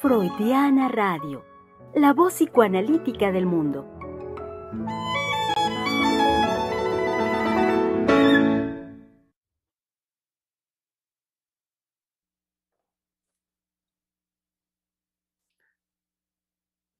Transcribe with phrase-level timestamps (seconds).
[0.00, 1.44] Freudiana Radio,
[1.94, 3.90] la voz psicoanalítica del mundo.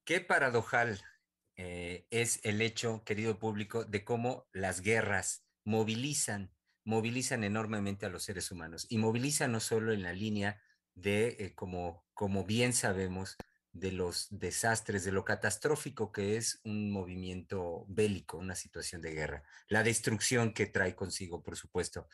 [0.04, 1.00] Qué paradojal
[1.56, 6.52] eh, es el hecho, querido público, de cómo las guerras movilizan,
[6.84, 10.60] movilizan enormemente a los seres humanos y movilizan no solo en la línea
[10.94, 13.36] de, eh, como, como bien sabemos,
[13.72, 19.42] de los desastres, de lo catastrófico que es un movimiento bélico, una situación de guerra,
[19.68, 22.08] la destrucción que trae consigo, por supuesto.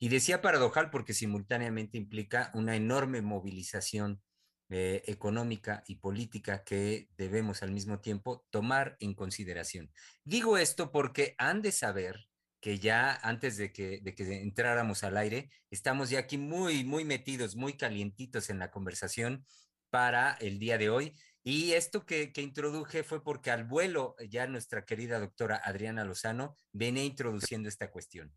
[0.00, 4.22] Y decía paradojal porque simultáneamente implica una enorme movilización
[4.70, 9.92] eh, económica y política que debemos al mismo tiempo tomar en consideración.
[10.24, 12.28] Digo esto porque han de saber
[12.64, 17.04] que ya antes de que, de que entráramos al aire, estamos ya aquí muy, muy
[17.04, 19.44] metidos, muy calientitos en la conversación
[19.90, 21.12] para el día de hoy.
[21.42, 26.56] Y esto que, que, introduje fue porque al vuelo ya nuestra querida doctora Adriana Lozano
[26.72, 28.34] venía introduciendo esta cuestión.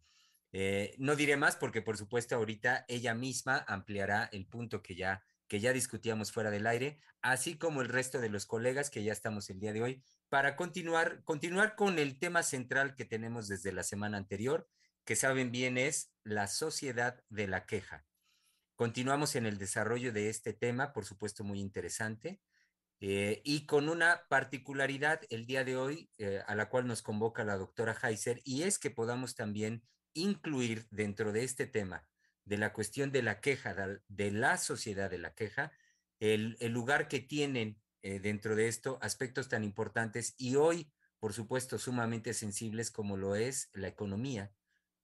[0.52, 5.24] Eh, no diré más porque por supuesto ahorita ella misma ampliará el punto que ya,
[5.48, 9.14] que ya discutíamos fuera del aire, así como el resto de los colegas que ya
[9.14, 11.24] estamos el día de hoy para continuar,
[11.76, 14.68] con el tema central que tenemos desde la semana anterior,
[15.06, 18.06] que saben bien es la sociedad de la queja.
[18.76, 22.42] Continuamos en el desarrollo de este tema, por supuesto muy interesante,
[23.00, 27.44] eh, y con una particularidad el día de hoy eh, a la cual nos convoca
[27.44, 29.84] la doctora Heiser, y es que podamos también
[30.14, 32.08] incluir dentro de este tema
[32.44, 33.76] de la cuestión de la queja,
[34.08, 35.72] de la sociedad de la queja,
[36.20, 41.78] el lugar que tienen eh, dentro de esto aspectos tan importantes y hoy, por supuesto,
[41.78, 44.54] sumamente sensibles como lo es la economía.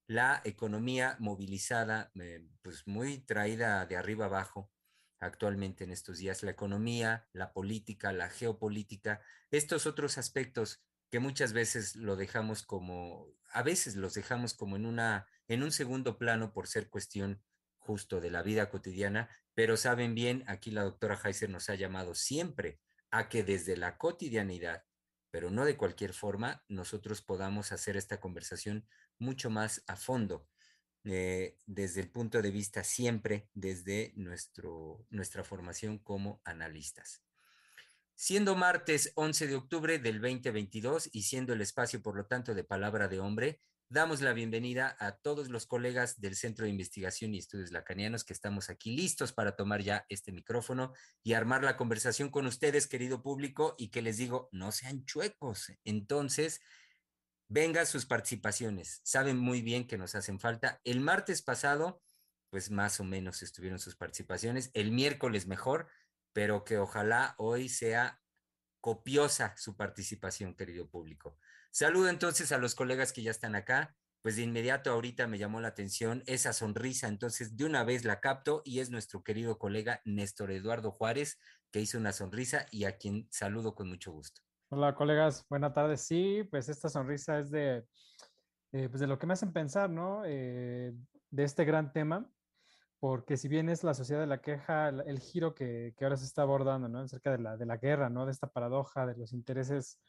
[0.08, 4.72] La economía movilizada, eh, pues muy traída de arriba abajo
[5.20, 9.20] actualmente en estos días, la economía, la política, la geopolítica,
[9.52, 10.82] estos otros aspectos
[11.12, 15.74] que muchas veces lo dejamos como, a veces los dejamos como en una, en un
[15.74, 17.44] segundo plano por ser cuestión
[17.80, 22.16] justo de la vida cotidiana, pero saben bien, aquí la doctora Heiser nos ha llamado
[22.16, 22.80] siempre
[23.14, 24.86] a que desde la cotidianidad,
[25.30, 28.88] pero no de cualquier forma, nosotros podamos hacer esta conversación
[29.20, 30.50] mucho más a fondo,
[31.04, 37.22] eh, desde el punto de vista siempre desde nuestro, nuestra formación como analistas.
[38.16, 42.64] Siendo martes 11 de octubre del 2022 y siendo el espacio, por lo tanto, de
[42.64, 43.62] palabra de hombre,
[43.94, 48.34] Damos la bienvenida a todos los colegas del Centro de Investigación y Estudios Lacanianos que
[48.34, 53.22] estamos aquí listos para tomar ya este micrófono y armar la conversación con ustedes, querido
[53.22, 55.72] público, y que les digo, no sean chuecos.
[55.84, 56.60] Entonces,
[57.48, 59.00] vengan sus participaciones.
[59.04, 60.82] Saben muy bien que nos hacen falta.
[60.84, 62.02] El martes pasado,
[62.50, 64.72] pues más o menos estuvieron sus participaciones.
[64.74, 65.88] El miércoles mejor,
[66.34, 68.20] pero que ojalá hoy sea
[68.82, 71.38] copiosa su participación, querido público.
[71.76, 73.96] Saludo entonces a los colegas que ya están acá.
[74.22, 78.20] Pues de inmediato ahorita me llamó la atención esa sonrisa, entonces de una vez la
[78.20, 81.40] capto y es nuestro querido colega Néstor Eduardo Juárez
[81.72, 84.40] que hizo una sonrisa y a quien saludo con mucho gusto.
[84.70, 86.02] Hola colegas, buenas tardes.
[86.02, 87.84] Sí, pues esta sonrisa es de,
[88.72, 90.22] eh, pues de lo que me hacen pensar, ¿no?
[90.28, 90.94] Eh,
[91.32, 92.30] de este gran tema,
[93.00, 96.26] porque si bien es la sociedad de la queja, el, giro que, que, ahora se
[96.26, 97.00] está abordando, ¿no?
[97.00, 98.28] Acerca de la, de la guerra, ¿no?
[98.28, 100.00] De esta paradoja, de los intereses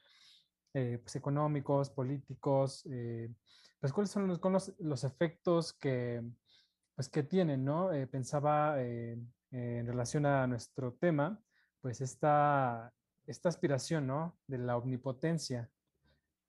[0.77, 3.33] eh, pues, económicos, políticos, eh,
[3.79, 4.41] pues cuáles son los,
[4.81, 6.21] los, efectos que,
[6.97, 7.93] pues, que tienen, ¿no?
[7.93, 11.41] Eh, pensaba en relación a nuestro tema,
[11.81, 12.93] pues esta,
[13.25, 14.37] esta aspiración, ¿no?
[14.49, 15.71] De la omnipotencia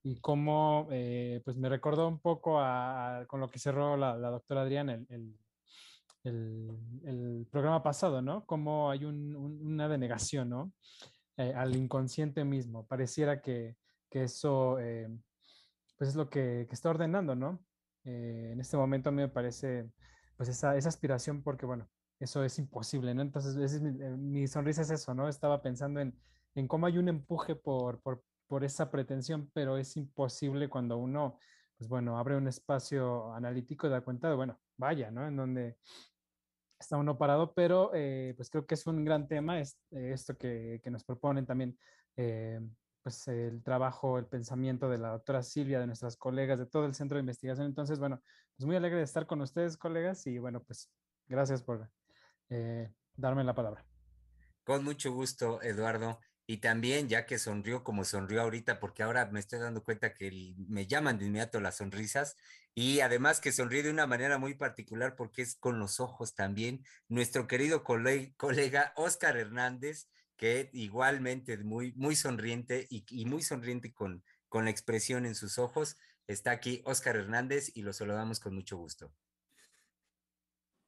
[0.02, 4.64] y cómo, pues me recordó un poco a, con lo que cerró la, la doctora
[4.64, 5.38] Adriana el,
[6.24, 6.72] el,
[7.06, 8.44] el, programa pasado, ¿no?
[8.48, 10.74] Cómo hay un, una denegación, ¿no?
[11.38, 12.88] al inconsciente mismo.
[12.88, 13.76] Pareciera que,
[14.24, 15.10] eso eh,
[15.98, 17.64] pues es lo que, está ordenando, ¿no?
[18.04, 19.90] Eh, en este momento a mí me parece
[20.38, 21.90] pues esa, aspiración porque, bueno,
[22.20, 23.22] eso es imposible, ¿no?
[23.22, 23.82] Entonces, eh,
[24.18, 25.28] mi, sonrisa es eso, ¿no?
[25.30, 26.18] Estaba pensando en,
[26.56, 31.38] en cómo hay un empuje por, por, por, esa pretensión, pero es imposible cuando uno,
[31.78, 35.28] pues bueno, abre un espacio analítico y da cuenta de, bueno, vaya, ¿no?
[35.28, 35.78] En donde
[36.80, 40.92] está uno parado, pero pues creo que es un gran tema es, esto que, que,
[40.92, 41.78] nos proponen también
[43.06, 46.96] pues el trabajo, el pensamiento de la doctora Silvia, de nuestras colegas, de todo el
[46.96, 47.68] centro de investigación.
[47.68, 48.20] Entonces, bueno,
[48.58, 50.90] pues muy alegre de estar con ustedes, colegas, y bueno, pues
[51.28, 51.88] gracias por
[52.50, 53.86] eh, darme la palabra.
[54.64, 56.20] Con mucho gusto, Eduardo.
[56.48, 60.56] Y también, ya que sonrió como sonrió ahorita, porque ahora me estoy dando cuenta que
[60.68, 62.36] me llaman de inmediato las sonrisas,
[62.74, 66.84] Y además que sonríe de una manera muy particular porque es con los ojos también.
[67.08, 74.66] Nuestro querido colega Oscar Hernández, que igualmente muy, muy sonriente y, muy sonriente con, con
[74.66, 75.98] la expresión en sus ojos.
[76.28, 79.14] Está aquí Oscar Hernández y lo saludamos con mucho gusto.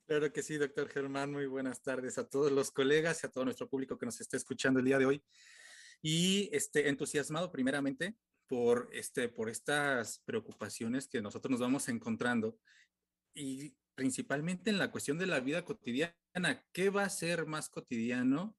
[0.08, 1.32] Claro que sí, doctor Germán.
[1.32, 4.38] Muy buenas tardes a todos los colegas y a todo nuestro público que nos está
[4.38, 5.24] escuchando el día de hoy.
[6.02, 8.16] Y este, entusiasmado primeramente
[8.48, 12.58] por, este, por estas preocupaciones que nosotros nos vamos encontrando
[13.34, 16.16] y principalmente en la cuestión de la vida cotidiana.
[16.72, 18.56] ¿Qué va a ser más cotidiano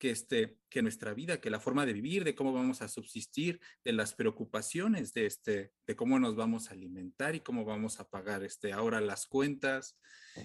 [0.00, 3.60] que, este, que nuestra vida, que la forma de vivir, de cómo vamos a subsistir,
[3.84, 8.08] de las preocupaciones de, este, de cómo nos vamos a alimentar y cómo vamos a
[8.08, 9.98] pagar este, ahora las cuentas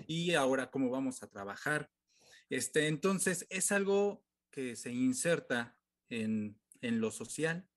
[0.08, 1.90] y ahora cómo vamos a trabajar.
[2.50, 5.78] Este, entonces, es algo que se inserta
[6.10, 7.68] en, en lo social,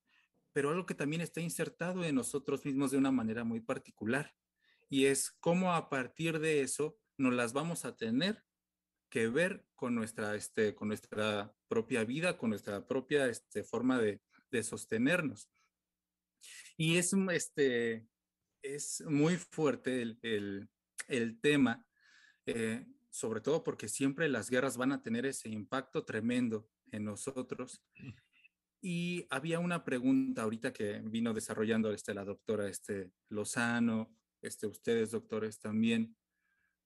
[0.52, 4.34] pero algo que también está insertado en nosotros mismos de una manera muy particular.
[4.90, 8.42] Y es cómo a partir de eso nos las vamos a tener
[9.08, 14.20] que ver con nuestra, este, con nuestra propia vida, con nuestra propia este, forma de,
[14.50, 15.48] de, sostenernos.
[16.76, 18.06] Y es, este,
[18.62, 20.68] es muy fuerte el, el,
[21.08, 21.84] el tema,
[22.46, 27.82] eh, sobre todo porque siempre las guerras van a tener ese impacto tremendo en nosotros.
[28.80, 35.10] Y había una pregunta ahorita que vino desarrollando este, la doctora este, Lozano, este, ustedes
[35.10, 36.16] doctores también,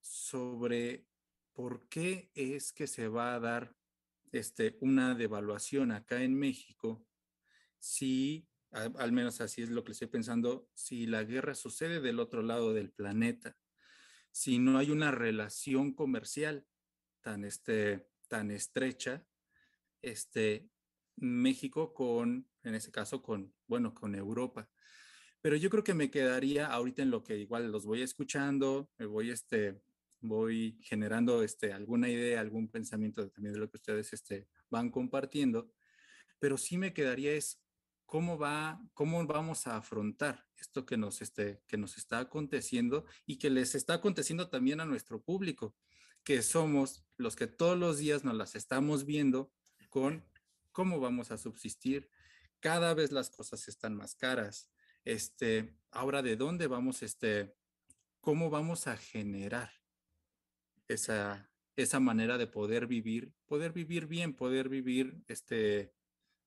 [0.01, 1.07] sobre
[1.53, 3.75] ¿por qué es que se va a dar
[4.33, 7.07] este, una devaluación acá en México
[7.79, 12.43] si, al, menos así es lo que estoy pensando, si la guerra sucede del otro
[12.43, 13.57] lado del planeta,
[14.31, 16.67] si no hay una relación comercial
[17.21, 19.27] tan, este, tan estrecha,
[20.01, 20.71] este,
[21.17, 24.71] México con, en ese caso, con, bueno, con Europa.
[25.41, 29.07] Pero yo creo que me quedaría ahorita en lo que igual los voy escuchando, me
[29.07, 29.83] voy este,
[30.23, 35.71] voy generando este, alguna idea, algún pensamiento también de lo que ustedes este, van compartiendo,
[36.39, 37.61] pero sí me quedaría es
[38.07, 43.39] cómo va, cómo vamos a afrontar esto que nos, este, que nos está aconteciendo y
[43.39, 45.75] que les está aconteciendo también a nuestro público,
[46.25, 49.53] que somos los que todos los días nos las estamos viendo
[49.89, 50.25] con
[50.71, 52.09] cómo vamos a subsistir.
[52.61, 54.71] Cada vez las cosas están más caras.
[55.05, 57.55] Este, ahora, ¿de dónde vamos, este,
[58.21, 59.82] cómo vamos a generar
[60.89, 65.93] esa, esa manera de poder vivir, poder vivir bien, poder vivir este,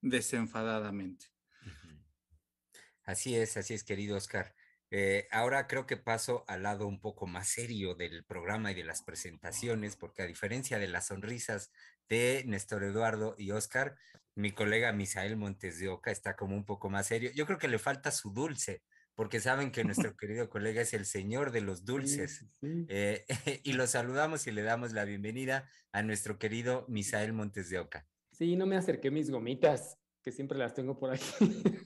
[0.02, 1.28] desenfadadamente.
[3.04, 4.56] Así es, así es, querido Oscar.
[4.92, 8.84] Eh, ahora creo que paso al lado un poco más serio del programa y de
[8.84, 11.72] las presentaciones, porque a diferencia de las sonrisas
[12.08, 13.98] de Néstor Eduardo y Oscar,
[14.36, 17.32] mi colega Misael Montes de Oca está como un poco más serio.
[17.34, 18.84] Yo creo que le falta su dulce,
[19.16, 22.46] porque saben que nuestro querido colega es el señor de los dulces.
[22.62, 23.26] Eh,
[23.64, 28.06] y lo saludamos y le damos la bienvenida a nuestro querido Misael Montes de Oca.
[28.32, 31.24] Sí, no me acerqué mis gomitas, que siempre las tengo por aquí.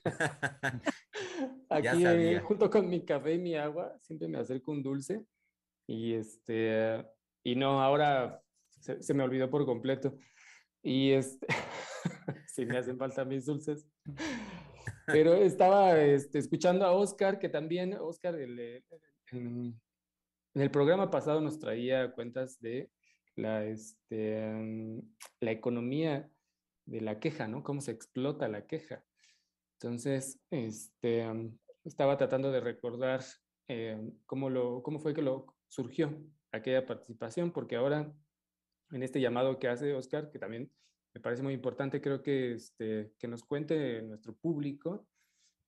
[1.70, 5.24] aquí, eh, junto con mi café y mi agua, siempre me acerco un dulce.
[5.86, 7.06] Y este,
[7.44, 8.42] y no, ahora
[8.80, 10.18] se, se me olvidó por completo.
[10.82, 11.48] Y este,
[12.48, 13.88] sí me hacen falta mis dulces.
[15.08, 19.80] Pero estaba este, escuchando a Oscar, que también, Oscar, en,
[20.56, 22.90] el programa pasado nos traía cuentas de
[23.36, 25.02] la, este,
[25.40, 26.30] la economía
[26.86, 27.64] de la queja, ¿no?
[27.64, 29.04] Cómo se explota la queja.
[29.74, 31.26] Entonces, este,
[31.86, 33.24] estaba tratando de recordar
[33.68, 38.12] eh, cómo, lo, cómo fue que lo surgió aquella participación, porque ahora
[38.92, 40.72] en este llamado que hace Oscar, que también
[41.14, 45.08] me parece muy importante, creo que, este, que nos cuente nuestro público,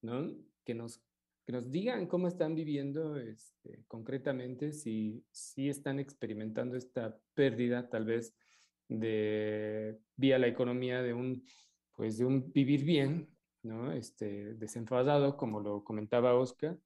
[0.01, 0.31] ¿no?
[0.63, 1.01] que, nos,
[1.45, 8.05] que nos digan cómo están viviendo este, concretamente, si, si están experimentando esta pérdida tal
[8.05, 8.33] vez
[8.87, 11.45] de vía la economía de un,
[11.93, 13.29] pues de un vivir bien,
[13.63, 13.91] ¿no?
[13.93, 16.77] este, desenfadado, como lo comentaba Oscar,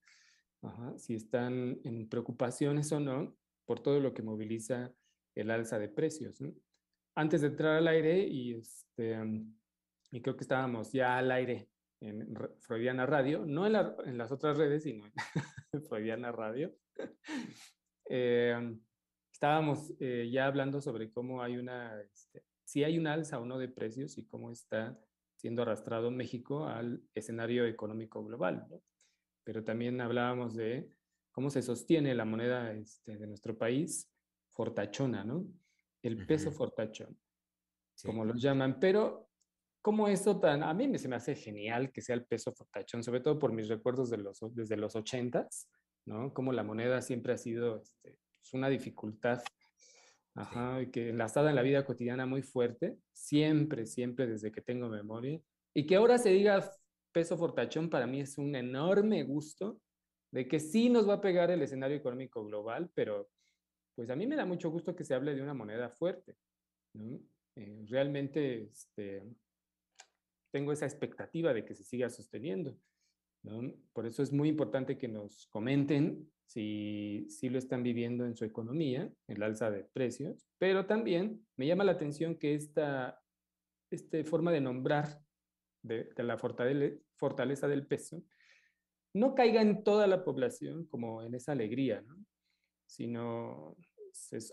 [0.98, 3.36] si están en preocupaciones o no
[3.66, 4.92] por todo lo que moviliza
[5.36, 6.42] el alza de precios.
[6.42, 6.54] ¿no?
[7.16, 9.18] Antes de entrar al aire y, este,
[10.12, 11.70] y creo que estábamos ya al aire
[12.02, 15.14] en Freudiana Radio, no en, en las otras redes, sino en
[15.90, 16.74] Freudiana Radio.
[18.08, 18.56] Eh,
[19.32, 23.58] estábamos eh, ya hablando sobre cómo hay una, este, si hay un alza o no
[23.58, 24.96] de precios y cómo está
[25.36, 28.68] siendo arrastrado México al escenario económico global.
[29.44, 30.88] Pero también hablábamos de
[31.32, 34.08] cómo se sostiene la moneda este, de nuestro país
[34.52, 35.48] fortachona, ¿no?
[36.08, 37.18] El peso fortachón,
[38.04, 38.80] como lo llaman.
[38.80, 39.30] Pero,
[39.82, 40.64] ¿cómo eso tan...?
[40.64, 43.52] A mí me, se me hace genial que sea el peso fortachón, sobre todo por
[43.52, 45.70] mis recuerdos de los, desde los ochentas,
[46.06, 46.34] ¿no?
[46.34, 49.42] Como la moneda siempre ha sido este, pues, una dificultad,
[50.36, 54.90] ajá, y que enlazada en la vida cotidiana muy fuerte, siempre, siempre desde que tengo
[54.90, 55.40] memoria,
[55.74, 56.72] y que ahora se diga
[57.12, 59.80] peso fortachón para mí es un enorme gusto
[60.32, 63.30] de que sí nos va a pegar el escenario económico global, pero
[63.96, 66.36] pues a mí me da mucho gusto que se hable de una moneda fuerte.
[67.56, 69.24] Eh, realmente este,
[70.52, 72.78] tengo esa expectativa de que se siga sosteniendo.
[73.94, 78.44] Por eso es muy importante que nos comenten si, si lo están viviendo en su
[78.44, 83.22] economía, el alza de precios, pero también me llama la atención que esta,
[83.92, 85.22] esta forma de nombrar
[85.84, 88.24] de, la fortaleza, fortaleza del peso
[89.14, 92.25] no caiga en toda la población como en esa alegría, ¿no?
[92.86, 93.76] Sino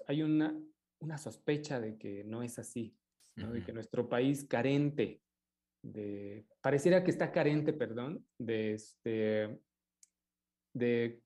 [0.06, 0.58] hay una,
[1.00, 2.96] una sospecha de que no es así,
[3.36, 3.52] ¿no?
[3.52, 5.20] de que nuestro país carente
[5.82, 9.60] de, pareciera que está carente, perdón, de, este,
[10.72, 11.20] de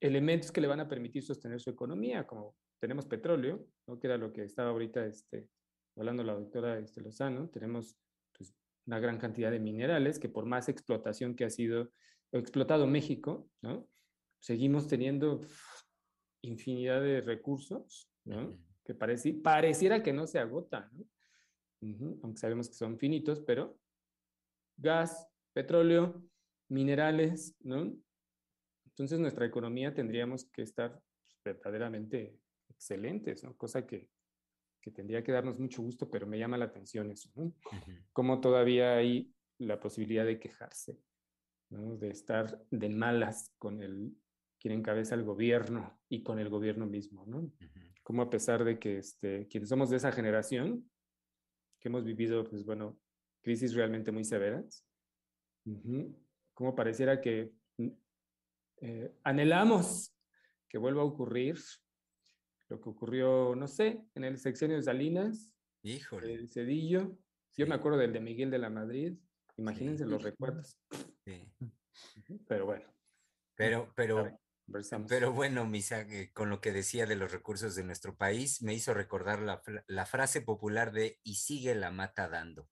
[0.00, 3.98] elementos que le van a permitir sostener su economía, como tenemos petróleo, ¿no?
[3.98, 5.48] que era lo que estaba ahorita este,
[5.96, 7.96] hablando la doctora este, Lozano, tenemos
[8.36, 8.54] pues,
[8.86, 11.92] una gran cantidad de minerales que por más explotación que ha sido
[12.32, 13.88] explotado México, ¿no?
[14.40, 15.40] seguimos teniendo
[16.42, 18.58] infinidad de recursos, ¿no?
[18.84, 21.06] que pareci pareciera que no se agotan, ¿no?
[22.22, 23.76] aunque sabemos que son finitos, pero
[24.76, 26.22] gas, petróleo,
[26.68, 27.92] minerales, ¿no?
[28.86, 33.56] Entonces nuestra economía tendríamos que estar pues, verdaderamente excelentes, ¿no?
[33.56, 34.08] Cosa que,
[34.80, 37.52] que, tendría que darnos mucho gusto, pero me llama la atención eso, ¿no?
[38.12, 40.98] Como todavía hay la posibilidad de quejarse,
[41.70, 41.96] ¿no?
[41.96, 44.14] De estar de malas con el
[44.62, 47.52] quien encabeza el gobierno y con el gobierno mismo, ¿no?
[48.04, 50.88] Como a pesar de que este, quienes somos de esa generación,
[51.80, 52.96] que hemos vivido, pues bueno,
[53.40, 54.86] crisis realmente muy severas,
[56.54, 57.88] como pareciera que mm,
[58.82, 60.14] eh, anhelamos
[60.68, 61.58] que vuelva a ocurrir
[62.68, 65.52] lo que ocurrió, no sé, en el sexenio de Salinas,
[65.82, 66.34] Híjole.
[66.34, 67.18] el Cedillo,
[67.56, 69.14] yo me acuerdo del de Miguel de la Madrid,
[69.56, 70.78] imagínense los recuerdos.
[71.24, 71.52] Sí.
[72.46, 72.86] Pero bueno.
[73.54, 74.41] Pero, pero,
[75.08, 78.94] pero bueno, Misa, con lo que decía de los recursos de nuestro país, me hizo
[78.94, 82.68] recordar la, la, frase popular de y sigue la mata dando.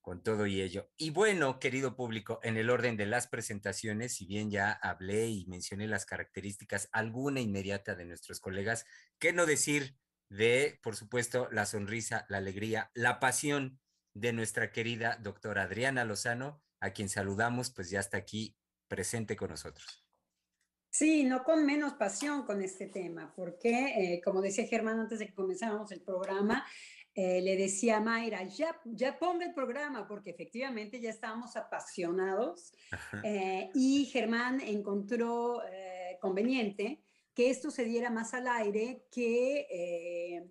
[0.00, 0.90] Con todo y ello.
[0.98, 5.46] Y bueno, querido público, en el orden de las presentaciones, si bien ya hablé y
[5.46, 8.84] mencioné las características, alguna inmediata de nuestros colegas,
[9.18, 9.96] ¿qué no decir
[10.28, 13.80] de, por supuesto, la sonrisa, la alegría, la pasión
[14.14, 18.56] de nuestra querida doctora Adriana Lozano, a quien saludamos, pues ya está aquí
[18.88, 20.03] presente con nosotros.
[20.94, 23.70] Sí, no con menos pasión con este tema, porque
[24.14, 26.64] eh, como decía Germán antes de que comenzáramos el programa,
[27.12, 32.72] eh, le decía a Mayra, ya, ya ponga el programa, porque efectivamente ya estábamos apasionados
[33.24, 35.62] eh, y Germán encontró
[36.20, 37.02] conveniente
[37.34, 40.46] que esto se diera más al aire que,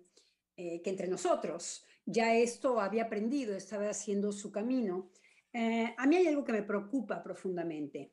[0.54, 1.86] que entre nosotros.
[2.04, 5.10] Ya esto había aprendido, estaba haciendo su camino.
[5.54, 8.12] a mí hay algo que me preocupa profundamente.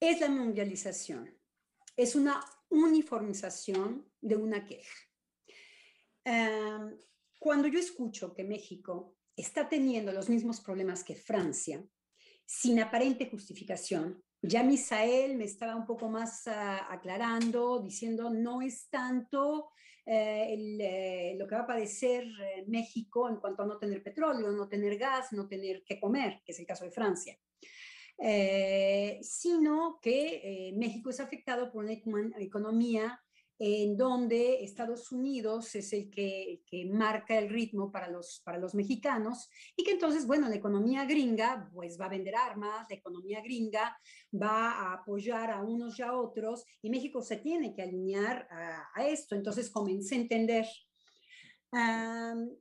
[0.00, 1.43] Es la mundialización
[1.96, 4.94] es una uniformización de una queja.
[6.24, 6.98] Em,
[7.38, 11.84] cuando yo escucho que México está teniendo los mismos problemas que Francia,
[12.46, 18.88] sin aparente justificación, ya Misael me estaba un poco más ah, aclarando, diciendo no es
[18.90, 19.70] tanto
[20.06, 24.50] eh, eh, lo que va a padecer eh, México en cuanto a no tener petróleo,
[24.50, 27.38] no tener gas, no tener que comer, que es el caso de Francia.
[28.18, 31.92] Eh, sino que eh, México es afectado por una
[32.38, 33.20] economía
[33.58, 39.48] en donde Estados Unidos es el que, marca el ritmo para los, para los mexicanos
[39.76, 43.96] y que entonces, bueno, la economía gringa pues va a vender armas, la economía gringa
[44.32, 48.88] va a apoyar a unos y a otros y México se tiene que alinear a,
[48.94, 49.34] a esto.
[49.34, 50.66] Entonces comencé a entender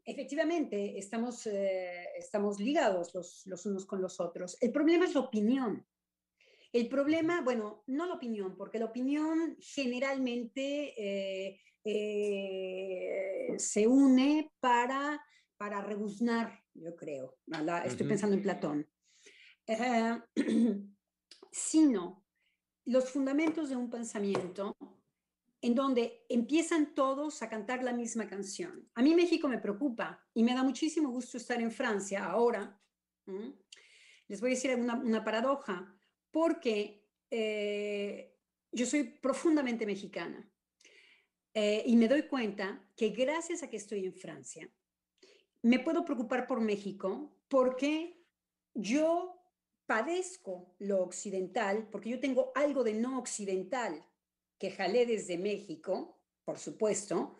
[0.05, 4.57] efectivamente, estamos, eh, estamos ligados los, los, unos con los otros.
[4.61, 5.85] El problema es la opinión.
[6.71, 15.23] El problema, bueno, no la opinión, porque la opinión generalmente eh, eh, se une para,
[15.57, 17.37] para rebuznar, yo creo.
[17.85, 18.87] Estoy pensando en Platón.
[21.51, 22.25] sino
[22.85, 24.75] los fundamentos de un pensamiento
[25.63, 28.85] en donde empiezan todos a cantar la misma canción.
[28.95, 32.77] A mí México me preocupa y me da muchísimo gusto estar en Francia ahora.
[34.27, 35.97] Les voy a decir una, paradoja,
[36.31, 38.37] porque eh,
[38.73, 40.45] yo soy profundamente mexicana
[41.53, 44.69] eh, y me doy cuenta que gracias a que estoy en Francia,
[45.61, 48.21] me puedo preocupar por México porque
[48.73, 49.41] yo
[49.85, 54.05] padezco lo occidental, porque yo tengo algo de no occidental
[54.57, 57.37] que jalé desde México, por supuesto,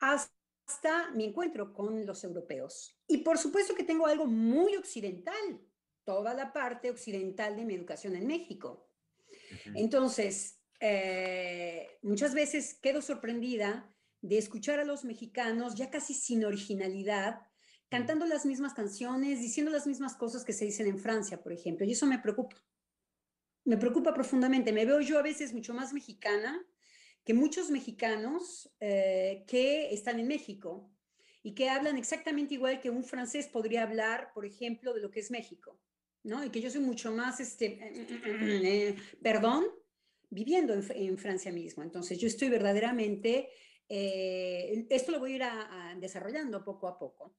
[0.00, 2.98] hasta mi encuentro con los europeos.
[3.06, 5.60] Y por supuesto que tengo algo muy occidental,
[6.04, 8.88] toda la parte occidental de mi educación en México.
[9.74, 17.40] Entonces, eh, muchas veces quedo sorprendida de escuchar a los mexicanos ya casi sin originalidad,
[17.88, 21.86] cantando las mismas canciones, diciendo las mismas cosas que se dicen en Francia, por ejemplo,
[21.86, 22.56] y eso me preocupa.
[23.66, 24.72] Me preocupa profundamente.
[24.72, 26.64] Me veo yo a veces mucho más mexicana
[27.24, 30.88] que muchos mexicanos eh, que están en México
[31.42, 35.18] y que hablan exactamente igual que un francés podría hablar, por ejemplo, de lo que
[35.18, 35.76] es México,
[36.22, 36.44] ¿no?
[36.44, 39.64] Y que yo soy mucho más, este, eh, perdón,
[40.30, 41.82] viviendo en, Francia mismo.
[41.82, 43.48] Entonces, yo estoy verdaderamente,
[43.88, 47.34] eh, esto lo voy a ir desarrollando poco a poco.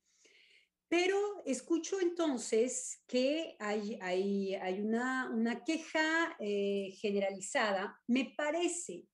[0.89, 8.01] Pero escucho entonces que hay, hay, hay una, una, queja eh, generalizada.
[8.07, 9.05] Me parece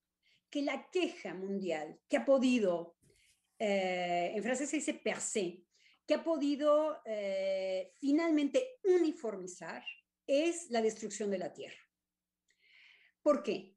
[0.50, 2.96] que la queja mundial que ha podido,
[3.58, 5.64] eh, en francés se dice percé,
[6.06, 9.84] que ha podido eh, finalmente uniformizar
[10.28, 11.82] es la destrucción de la tierra.
[13.22, 13.76] ¿Por qué?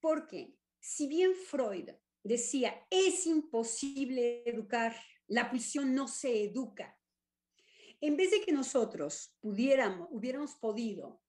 [0.00, 1.90] Porque si bien Freud
[2.22, 4.94] decía es imposible educar,
[5.26, 6.97] la pulsión no se educa,
[8.00, 11.20] en vez de que nosotros pudiéramos, hubiéramos podido,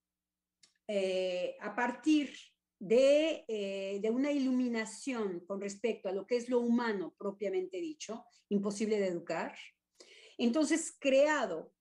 [0.87, 2.33] eh, a partir
[2.81, 8.99] eh, de, una iluminación con respecto a lo que es lo humano propiamente dicho, imposible
[8.99, 9.55] de educar,
[10.37, 11.73] entonces creado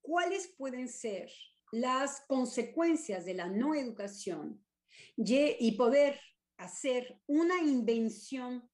[0.00, 1.30] cuáles pueden ser
[1.72, 4.64] las consecuencias de la no educación
[5.16, 6.18] y poder
[6.56, 8.68] hacer una invención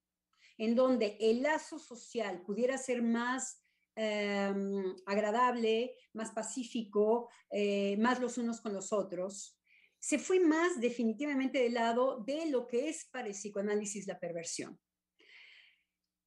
[0.59, 3.62] en donde el lazo social pudiera ser más
[3.95, 9.59] Em, agradable, más pacífico, eh, más los unos con los otros,
[9.99, 14.81] se fue más definitivamente del lado de lo que es para el psicoanálisis la perversión.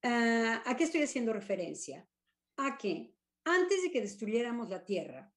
[0.03, 2.07] Ah, ¿A qué estoy haciendo referencia?
[2.57, 5.33] A que antes de que destruyéramos la tierra,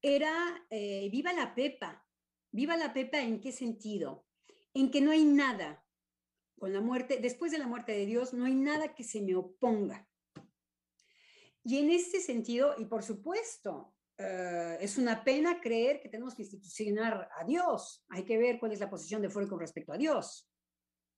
[0.00, 2.04] era eh, viva la pepa.
[2.50, 4.26] Viva la pepa en qué sentido?
[4.74, 5.86] En que no hay nada
[6.58, 9.34] con la muerte, después de la muerte de Dios, no hay nada que se me
[9.34, 10.08] oponga.
[11.64, 16.42] Y en este sentido, y por supuesto, eh, es una pena creer que tenemos que
[16.42, 18.04] institucionar a Dios.
[18.08, 20.48] Hay que ver cuál es la posición de Freud con respecto a Dios.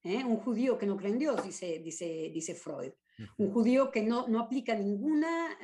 [0.03, 0.25] ¿eh?
[0.25, 2.93] Un judío que no cree en Dios, dice, dice, dice Freud.
[3.39, 5.57] Un judío que no, no aplica ninguna,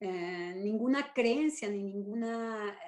[0.00, 2.78] eh, ninguna creencia ni ninguna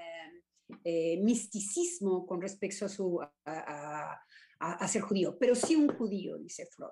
[1.23, 4.21] misticismo con respecto a, su, a,
[4.59, 6.91] a, ser judío, pero sí un judío, dice Freud.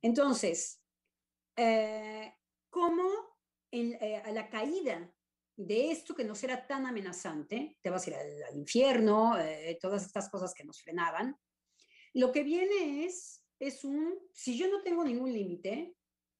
[0.00, 0.80] Entonces,
[2.78, 3.10] cómo
[3.72, 5.12] eh, a la caída
[5.56, 10.06] de esto que no será tan amenazante, te vas a ir al, infierno, eh, todas
[10.06, 11.36] estas cosas que nos frenaban,
[12.14, 15.92] lo que viene es, es un, si yo no tengo ningún límite,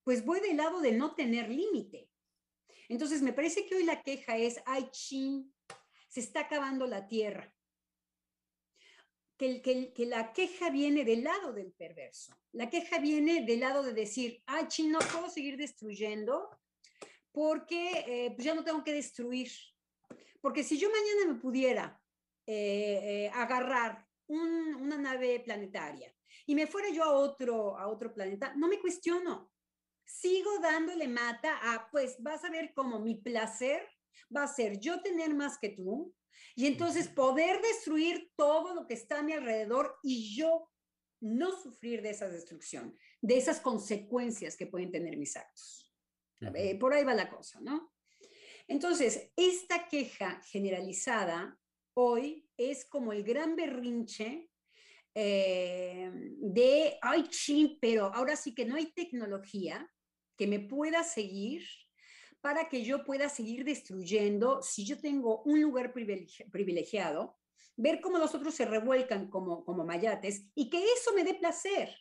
[0.05, 2.09] pues voy del lado de no tener límite.
[2.89, 5.53] Entonces, me parece que hoy la queja es, ay, chin,
[6.07, 7.53] se está acabando la tierra
[9.39, 12.37] que, la queja viene del lado del perverso.
[12.53, 16.51] La queja viene del lado de decir, ay, chino, no puedo seguir destruyendo
[17.33, 19.51] porque eh, pues ya no tengo que destruir.
[20.41, 22.01] Porque si yo mañana me pudiera
[22.47, 28.53] eh, eh, agarrar una nave planetaria y me fuera yo a otro, a otro planeta,
[28.57, 29.51] no me cuestiono.
[30.05, 33.87] Sigo dándole mata a, pues vas a ver cómo mi placer
[34.35, 36.15] va a ser yo tener más que tú,
[36.55, 40.69] y entonces poder destruir todo lo que está a mi alrededor y yo
[41.21, 45.93] no sufrir de esa destrucción, de esas consecuencias que pueden tener mis actos.
[46.55, 47.93] Eh, por ahí va la cosa, ¿no?
[48.69, 51.59] Entonces, esta queja generalizada
[51.95, 54.51] hoy es como el gran berrinche
[55.15, 59.91] eh, de, ay, sí, pero ahora sí que no hay tecnología
[60.37, 61.67] que me pueda seguir
[62.41, 67.37] para que yo pueda seguir destruyendo, si yo tengo un lugar privilegiado,
[67.77, 71.95] ver cómo los otros se revuelcan como, como mayates y que eso me dé placer.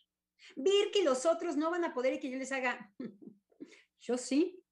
[0.55, 2.93] Ver que los otros no van a poder y que yo les haga,
[3.99, 4.63] yo sí,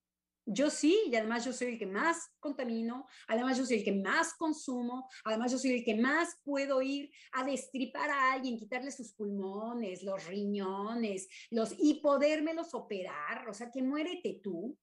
[0.45, 3.91] yo sí, y además yo soy el que más contamino, además yo soy el que
[3.91, 8.91] más consumo, además yo soy el que más puedo ir a destripar a alguien, quitarle
[8.91, 14.77] sus pulmones, los riñones, los, y podérmelos operar, o sea, que muérete tú,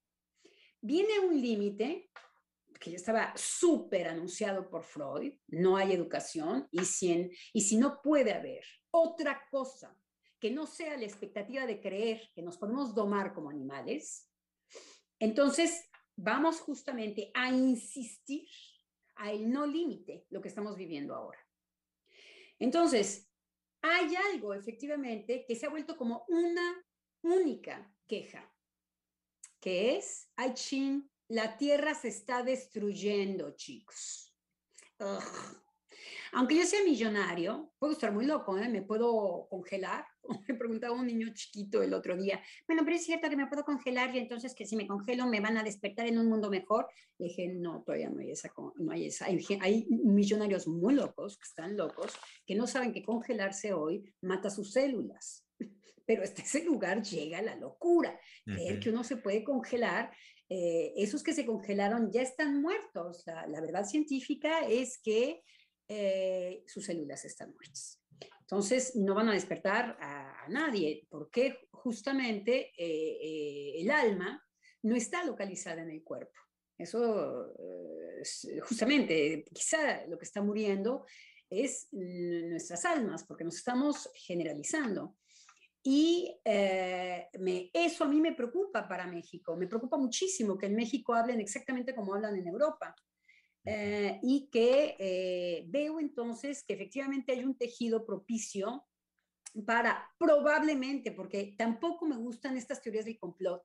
[0.82, 2.10] viene un límite
[2.78, 8.02] que ya estaba súper anunciado por Freud, no hay educación y si, y si no
[8.02, 9.96] puede haber otra cosa
[10.40, 14.28] que no sea la expectativa de creer que nos podemos domar como animales,
[15.20, 18.48] entonces vamos justamente a insistir,
[19.14, 21.38] al no límite lo que estamos viviendo ahora.
[22.58, 23.30] Entonces,
[23.82, 26.84] hay algo efectivamente que se ha vuelto como una
[27.22, 28.51] única queja,
[29.62, 34.34] que es, ay, chin, la tierra se está destruyendo, chicos.
[36.32, 38.68] Aunque yo sea millonario, puedo estar muy loco, ¿eh?
[38.68, 40.04] me puedo congelar.
[40.48, 43.64] Me preguntaba un niño chiquito el otro día, bueno, pero es cierto que me puedo
[43.64, 46.86] congelar y entonces que si me congelo me van a despertar en un mundo mejor.
[47.18, 48.52] Le dije, no, todavía no hay esa.
[48.76, 49.26] No hay, esa.
[49.26, 52.12] Hay, hay millonarios muy locos, que están locos,
[52.46, 55.41] que no saben que congelarse hoy mata sus células.
[56.06, 58.18] Pero hasta ese lugar llega la locura.
[58.44, 60.10] Creer que uno se puede congelar
[60.48, 63.22] eh, esos que se congelaron ya están muertos.
[63.26, 65.42] La, la verdad científica es que
[65.88, 68.00] eh, sus células están muertas.
[68.40, 74.42] Entonces, no van a despertar a, nadie, porque justamente eh, eh, el alma
[74.82, 76.38] no está localizada en el cuerpo.
[76.78, 77.52] Eso,
[78.62, 81.04] justamente, quizá lo que está muriendo
[81.48, 85.16] es nuestras almas, porque nos estamos generalizando.
[85.84, 89.56] Y me, eso a mí me preocupa para México.
[89.56, 92.94] Me preocupa muchísimo que en México hablen exactamente como hablan en Europa.
[93.64, 98.86] Eh, y que eh, veo entonces que efectivamente hay un tejido propicio
[99.64, 103.62] para probablemente, porque tampoco me gustan estas teorías del complot,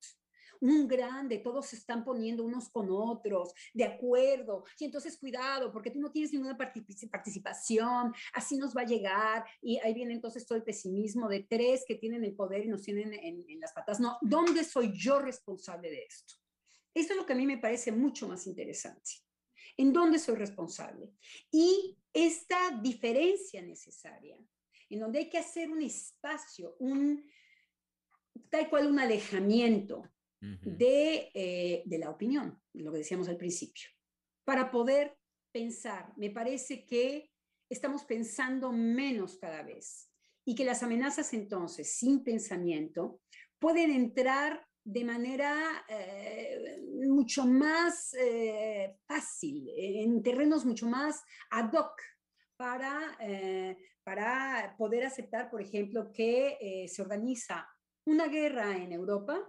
[0.62, 5.92] un grande, todos se están poniendo unos con otros, de acuerdo, y entonces cuidado, porque
[5.92, 10.58] tú no tienes ninguna participación, así nos va a llegar, y ahí viene entonces todo
[10.58, 14.00] el pesimismo de tres que tienen el poder y nos tienen en, en las patas.
[14.00, 16.36] No, ¿dónde soy yo responsable de esto?
[16.94, 19.12] Esto es lo que a mí me parece mucho más interesante
[19.78, 21.12] en dónde soy responsable.
[21.52, 24.38] Y esta diferencia necesaria,
[24.90, 27.24] en donde hay que hacer un espacio, un
[28.50, 30.04] tal cual un alejamiento
[30.40, 33.90] de, eh, de la opinión, lo que decíamos al principio,
[34.44, 35.18] para poder
[35.52, 36.14] pensar.
[36.18, 37.32] Me parece que
[37.70, 40.12] estamos pensando menos cada vez
[40.46, 43.22] y que las amenazas entonces sin pensamiento
[43.60, 52.00] pueden entrar de manera eh, mucho más eh, fácil, en terrenos mucho más ad hoc
[52.56, 53.18] para,
[54.04, 57.68] para poder aceptar, por ejemplo, que se organiza
[58.06, 59.46] una guerra en Europa,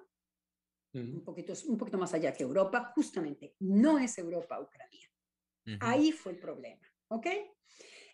[0.94, 5.08] un, poquito, un poquito más allá que Europa, justamente no es Europa, Ucrania.
[5.80, 7.26] Ahí fue el problema, ¿ok?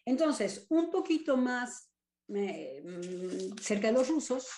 [0.04, 1.92] Entonces, un poquito más
[2.26, 4.48] mm, cerca de los rusos,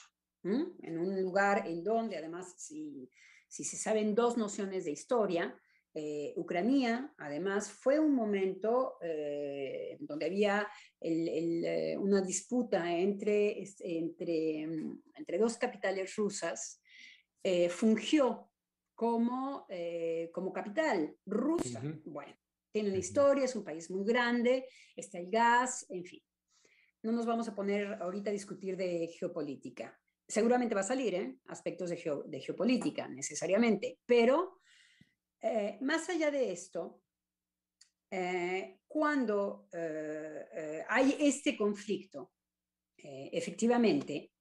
[0.43, 3.11] en un lugar en donde además, si,
[3.49, 5.61] si se saben dos nociones de historia,
[5.99, 10.69] eh, Ucrania, además, fue un momento eh, donde había
[11.01, 16.83] eh, una disputa entre, entre, mm, entre dos capitales rusas,
[17.71, 18.51] fungió
[18.95, 19.67] como,
[20.33, 21.83] como capital rusa.
[22.05, 22.35] Bueno,
[22.73, 26.23] tiene una historia, es un país muy grande, está el gas, en fin.
[27.03, 29.97] No nos vamos a poner ahorita a discutir de geopolítica
[30.27, 31.39] seguramente va a salir ¿eh?
[31.47, 34.61] aspectos de, geopolítica necesariamente, pero
[35.41, 37.03] eh, más allá de esto,
[38.11, 39.69] eh, cuando
[40.89, 42.33] hay este conflicto,
[42.97, 44.33] efectivamente,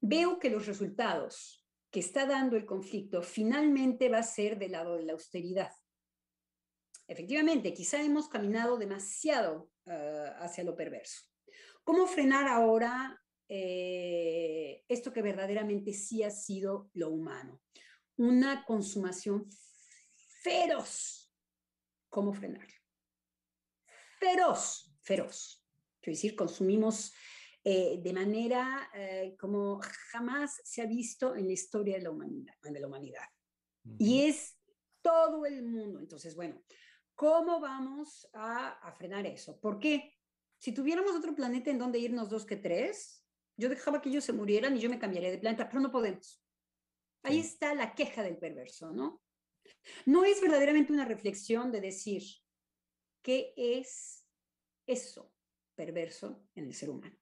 [0.00, 1.66] veo que los resultados
[1.98, 5.72] está dando el conflicto finalmente va a ser del lado de la austeridad.
[7.06, 9.70] Efectivamente, quizá hemos caminado demasiado
[10.40, 11.22] hacia lo perverso.
[11.82, 17.62] ¿Cómo frenar ahora eh, esto que verdaderamente sí ha sido lo humano.
[18.16, 19.48] Una consumación
[20.42, 21.32] feroz.
[22.10, 22.74] ¿Cómo frenarlo?
[24.18, 25.64] Feroz, feroz.
[26.00, 27.14] Quiero decir, consumimos
[27.64, 32.54] eh, de manera eh, como jamás se ha visto en la historia de la humanidad.
[32.62, 33.24] De la humanidad.
[33.98, 34.58] Y es
[35.02, 35.98] todo el mundo.
[36.00, 36.62] Entonces, bueno,
[37.14, 39.58] ¿cómo vamos a, a frenar eso?
[39.60, 40.14] ¿Por qué?
[40.58, 43.24] Si tuviéramos otro planeta en donde irnos dos que tres,
[43.56, 46.42] yo dejaba que ellos se murieran y yo me cambiaría de planta, pero no podemos.
[47.22, 49.22] Ahí está la queja del perverso, ¿no?
[50.06, 52.22] No es verdaderamente una reflexión de decir
[53.22, 54.24] qué es
[54.86, 55.32] eso
[55.74, 57.16] perverso en el ser humano.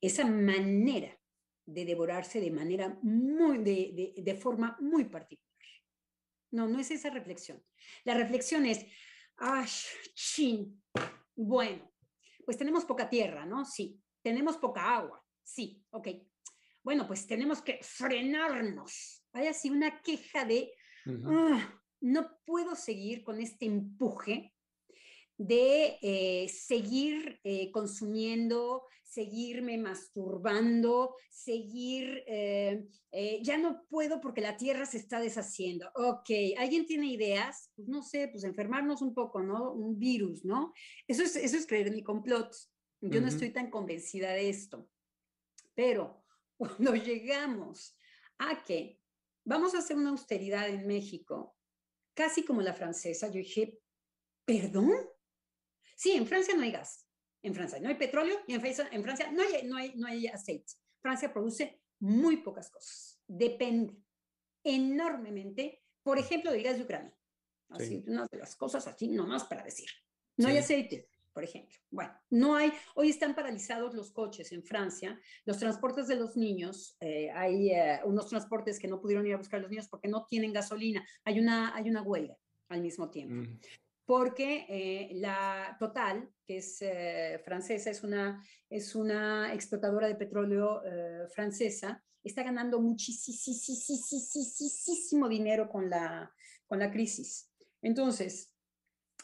[0.00, 1.18] Esa manera
[1.66, 5.46] de devorarse de manera muy, de, de, forma muy particular.
[6.52, 7.62] No, no es esa reflexión.
[8.04, 8.86] La reflexión es,
[9.36, 9.66] ¡ay,
[10.14, 10.82] chin!
[11.34, 11.92] Bueno,
[12.44, 13.64] pues tenemos poca tierra, ¿no?
[13.64, 15.22] Sí, tenemos poca agua.
[15.42, 16.08] Sí, ok.
[16.82, 19.24] Bueno, pues tenemos que frenarnos.
[19.32, 20.72] Hay así una queja de,
[21.26, 24.55] ah, no puedo seguir con este empuje
[25.38, 32.86] de eh, seguir eh, consumiendo, seguirme masturbando, seguir, eh,
[33.42, 35.90] ya no puedo porque la tierra se está deshaciendo.
[35.94, 37.70] Ok, ¿alguien tiene ideas?
[37.76, 39.72] Pues no sé, pues enfermarnos un poco, ¿no?
[39.72, 40.72] Un virus, ¿no?
[41.06, 42.54] Eso es, eso es creer en mi complot.
[43.00, 44.88] Yo no estoy tan convencida de esto.
[45.74, 46.24] Pero
[46.56, 47.96] cuando llegamos
[48.38, 49.00] a que
[49.44, 51.56] vamos a hacer una austeridad en México,
[52.14, 53.78] casi como la francesa, yo dije,
[54.44, 54.92] ¿perdón?
[55.96, 57.08] Sí, en Francia no hay gas,
[57.42, 60.06] en Francia no hay petróleo y en Francia, en Francia no, hay, no, hay, no
[60.06, 60.74] hay aceite.
[61.00, 63.96] Francia produce muy pocas cosas, depende
[64.62, 67.16] enormemente, por ejemplo, del gas de Ucrania.
[67.70, 69.88] Así, una de las cosas así, nomás para decir.
[70.36, 71.76] No hay aceite, por ejemplo.
[71.90, 76.96] Bueno, no hay, hoy están paralizados los coches en Francia, los transportes de los niños,
[77.00, 80.08] eh, hay eh, unos transportes que no pudieron ir a buscar a los niños porque
[80.08, 82.36] no tienen gasolina, hay una, hay una huelga
[82.68, 83.34] al mismo tiempo.
[83.34, 83.58] Mm
[84.06, 90.80] porque eh, la Total, que es eh, francesa, es una, es una explotadora de petróleo
[90.86, 93.18] eh, francesa, está ganando muchísimo
[95.28, 96.32] dinero con la,
[96.66, 97.50] con la crisis.
[97.82, 98.54] Entonces,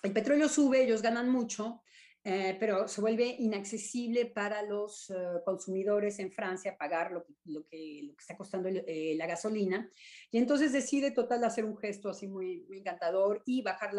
[0.02, 1.82] el petróleo sube, ellos ganan mucho,
[2.24, 7.24] eh, pero se vuelve inaccesible para los eh, consumidores en Francia pagar lo
[7.66, 9.90] que, está costando eh, la gasolina.
[10.30, 13.90] Y entonces decide Total hacer un gesto así muy, encantador y bajar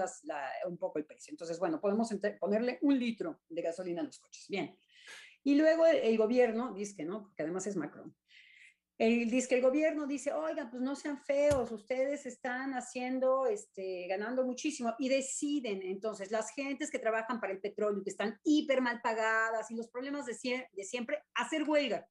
[0.67, 1.31] un poco el precio.
[1.31, 2.09] Entonces, bueno, podemos
[2.39, 4.45] ponerle un litro de gasolina a los coches.
[4.47, 4.77] Bien.
[5.43, 8.15] Y luego el, el gobierno dice que no, porque además es Macron.
[9.03, 14.07] El, dice que el gobierno dice, oigan, pues no sean feos, ustedes están haciendo, este,
[14.07, 18.79] ganando muchísimo y deciden entonces las gentes que trabajan para el petróleo, que están hiper
[18.79, 20.35] mal pagadas y los problemas de,
[20.85, 22.07] siempre, hacer huelga,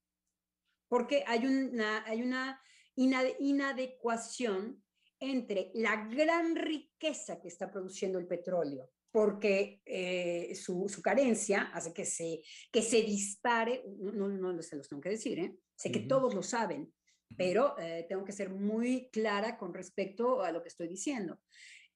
[0.86, 2.60] porque hay una, hay una
[2.96, 4.84] inadecuación
[5.18, 11.92] entre la gran riqueza que está produciendo el petróleo porque eh, su, su, carencia hace
[11.92, 15.54] que se, que se dispare, no, no, no se los tengo que decir, ¿eh?
[15.82, 16.92] Sé que todos lo saben,
[17.36, 21.40] pero eh, tengo que ser muy clara con respecto a lo que estoy diciendo.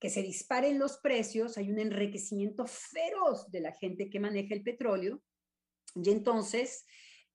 [0.01, 4.63] Que se disparen los precios, hay un enriquecimiento feroz de la gente que maneja el
[4.63, 5.23] petróleo
[5.95, 6.85] y entonces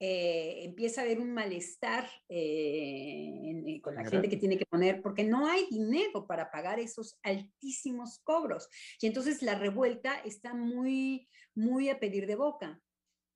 [0.04, 5.00] eh, empieza a haber un malestar eh, eh, con la gente que tiene que poner,
[5.00, 8.68] porque no hay dinero para pagar esos altísimos cobros.
[9.00, 12.80] Y entonces la revuelta está muy, muy a pedir de boca.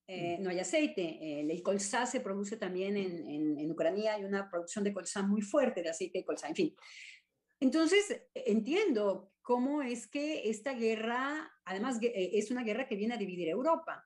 [0.09, 0.43] Mm.
[0.43, 1.41] no hay aceite.
[1.41, 5.83] el colza se produce también en, en, Ucrania, hay una producción de colza muy fuerte,
[5.83, 6.77] de aceite de colza, en fin.
[7.61, 13.49] Entonces, entiendo cómo es que esta guerra, además, es una guerra que viene a dividir
[13.49, 14.05] Europa.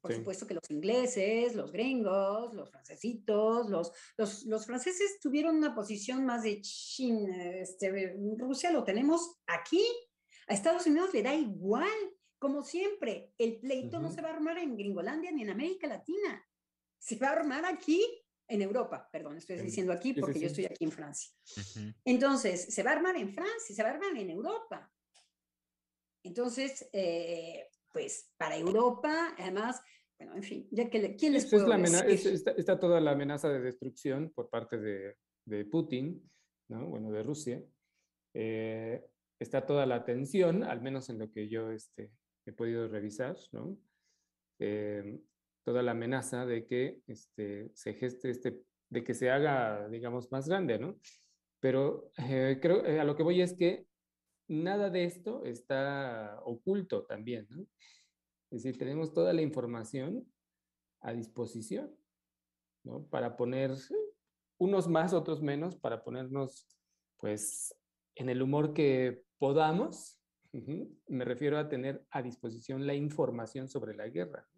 [0.00, 5.74] Por supuesto que los ingleses, los gringos, los francesitos, los, los, los, franceses tuvieron una
[5.74, 9.84] posición más de chin, este, Rusia lo tenemos aquí,
[10.46, 11.90] a Estados Unidos le da igual,
[12.38, 16.46] como siempre, el pleito no se va a armar en Gringolandia ni en América Latina,
[16.98, 18.04] se va a armar aquí,
[18.48, 21.30] en Europa, perdón, estoy diciendo aquí porque yo estoy aquí en Francia.
[22.04, 24.90] Entonces, se va a armar en Francia, se va a armar en Europa.
[26.24, 29.80] Entonces, eh, pues para Europa, además,
[30.18, 31.64] bueno, en fin, ya que ¿quién les puede
[32.06, 32.42] decir?
[32.56, 36.30] está, toda la amenaza de destrucción por parte de, de Putin,
[36.68, 36.86] ¿no?
[36.86, 37.62] bueno, de Rusia.
[38.34, 39.04] Eh,
[39.38, 42.10] está toda la tensión, al menos en lo que yo este,
[42.50, 43.76] he podido revisar, ¿no?
[44.58, 45.20] Eh,
[45.64, 50.48] toda la amenaza de que este, se geste este, de que se haga, digamos, más
[50.48, 50.98] grande, ¿no?
[51.60, 53.86] Pero eh, creo, a lo que voy es que
[54.48, 57.66] nada de esto está oculto también, ¿no?
[58.50, 60.26] Es decir, tenemos toda la información
[61.00, 61.94] a disposición,
[62.82, 63.04] ¿no?
[63.08, 63.72] Para poner
[64.58, 66.66] unos más, otros menos, para ponernos,
[67.18, 67.74] pues,
[68.14, 70.17] en el humor que podamos.
[71.08, 74.48] Me refiero a tener a disposición la información sobre la guerra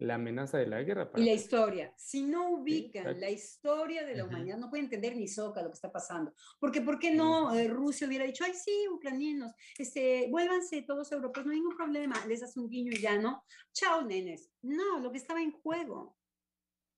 [0.00, 1.10] la amenaza de la guerra.
[1.16, 1.92] y la historia.
[1.96, 5.74] Si no ubican la historia de la humanidad, no pueden entender ni soca lo que
[5.74, 6.32] está pasando.
[6.58, 11.44] Porque, ¿por qué no eh, Rusia hubiera dicho, ay, sí, ucranianos, este, vuélvanse todos europeos,
[11.44, 13.44] no hay ningún problema, les hace un guiño y ya, ¿no?
[13.72, 14.50] Chao, nenes.
[14.62, 16.16] No, lo que estaba en juego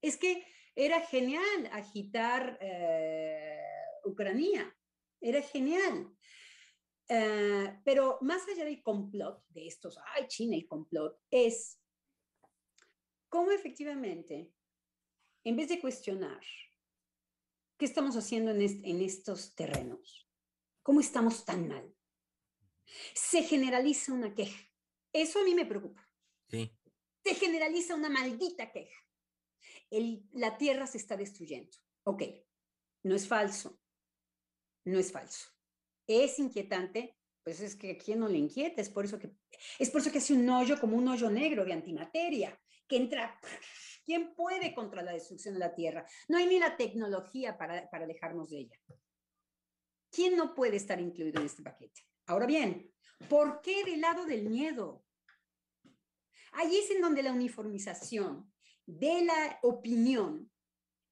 [0.00, 0.44] es que
[0.76, 3.58] era genial agitar eh,
[4.04, 4.74] Ucrania,
[5.20, 6.08] era genial.
[7.14, 11.78] Eh, pero más allá del complot de estos, ay, China, el complot, es
[13.28, 14.50] cómo efectivamente,
[15.44, 16.40] en vez de cuestionar
[17.76, 20.26] qué estamos haciendo en, estos terrenos,
[20.82, 21.94] cómo estamos tan mal,
[23.12, 24.66] se generaliza una queja.
[25.12, 26.08] Eso a mí me preocupa.
[26.48, 26.74] Sí.
[27.22, 29.06] Se generaliza una maldita queja.
[30.32, 31.76] la tierra se está destruyendo.
[32.04, 32.22] Ok,
[33.02, 33.78] no es falso.
[34.86, 35.52] No es falso.
[36.06, 39.30] Es inquietante, pues es que a quién no le inquieta, es por eso que,
[39.78, 43.38] es por eso que hace un hoyo como un hoyo negro de antimateria, que entra,
[44.04, 46.06] ¿quién puede contra la destrucción de la Tierra?
[46.28, 48.76] No hay ni la tecnología para, para alejarnos de ella.
[50.10, 52.02] ¿Quién no puede estar incluido en este paquete?
[52.26, 52.92] Ahora bien,
[53.28, 55.04] ¿por qué del lado del miedo?
[56.52, 58.52] Allí es en donde la uniformización
[58.84, 60.50] de la opinión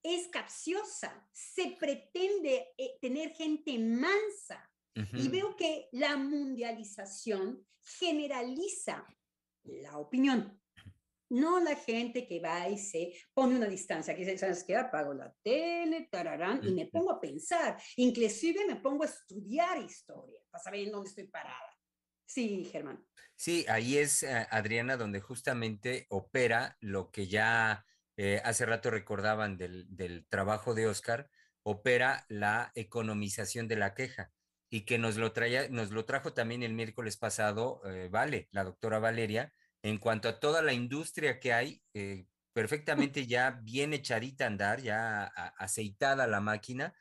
[0.03, 9.07] es capciosa, se pretende eh, tener gente mansa y veo que la mundialización generaliza
[9.65, 10.61] la opinión.
[11.31, 14.77] No la gente que va y se pone una distancia, que dice, ¿sabes qué?
[14.77, 17.81] Apago la tele, tararán, y me pongo a pensar.
[17.97, 21.79] Inclusive me pongo a estudiar historia para saber en dónde estoy parada.
[22.27, 23.05] Sí, Germán.
[23.37, 29.57] Sí, ahí es, eh, Adriana, donde justamente opera lo que ya eh, hace rato recordaban
[29.57, 31.31] del, del trabajo de Oscar,
[31.63, 34.33] opera la economización de la queja
[34.71, 38.65] y que nos lo, traía, nos lo trajo también el miércoles pasado, eh, Vale, la
[38.65, 39.53] doctora Valeria,
[39.83, 44.81] en cuanto a toda la industria que hay, eh, perfectamente ya bien echadita a andar,
[44.81, 45.25] ya
[45.59, 46.95] aceitada la máquina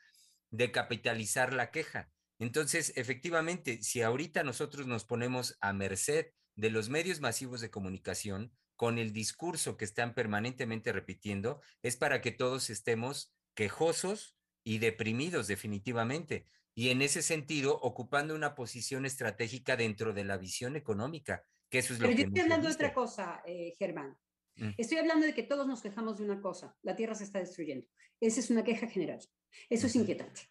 [0.50, 2.10] de capitalizar la queja.
[2.38, 8.52] Entonces, efectivamente, si ahorita nosotros nos ponemos a merced de los medios masivos de comunicación,
[8.80, 15.48] con el discurso que están permanentemente repitiendo, es para que todos estemos quejosos y deprimidos
[15.48, 21.78] definitivamente y en ese sentido ocupando una posición estratégica dentro de la visión económica, que
[21.78, 22.22] eso es lo Pero que...
[22.22, 24.16] yo estoy hablando de otra cosa, eh, Germán.
[24.56, 24.70] Mm.
[24.76, 27.86] Estoy hablando de que todos nos quejamos de una cosa, la Tierra se está destruyendo.
[28.20, 29.20] Esa es una queja general.
[29.68, 30.42] Eso es inquietante.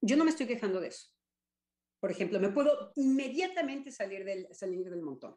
[0.00, 1.08] Yo no me estoy quejando de eso.
[1.98, 5.36] Por ejemplo, me puedo inmediatamente salir del, salir del montón.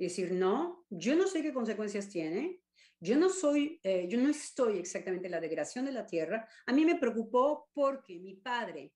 [0.00, 2.62] Y decir, no, yo no sé qué consecuencias tiene,
[3.00, 6.48] yo no soy, eh, yo no estoy exactamente en la degradación de la tierra.
[6.64, 8.94] A mí me preocupó porque mi padre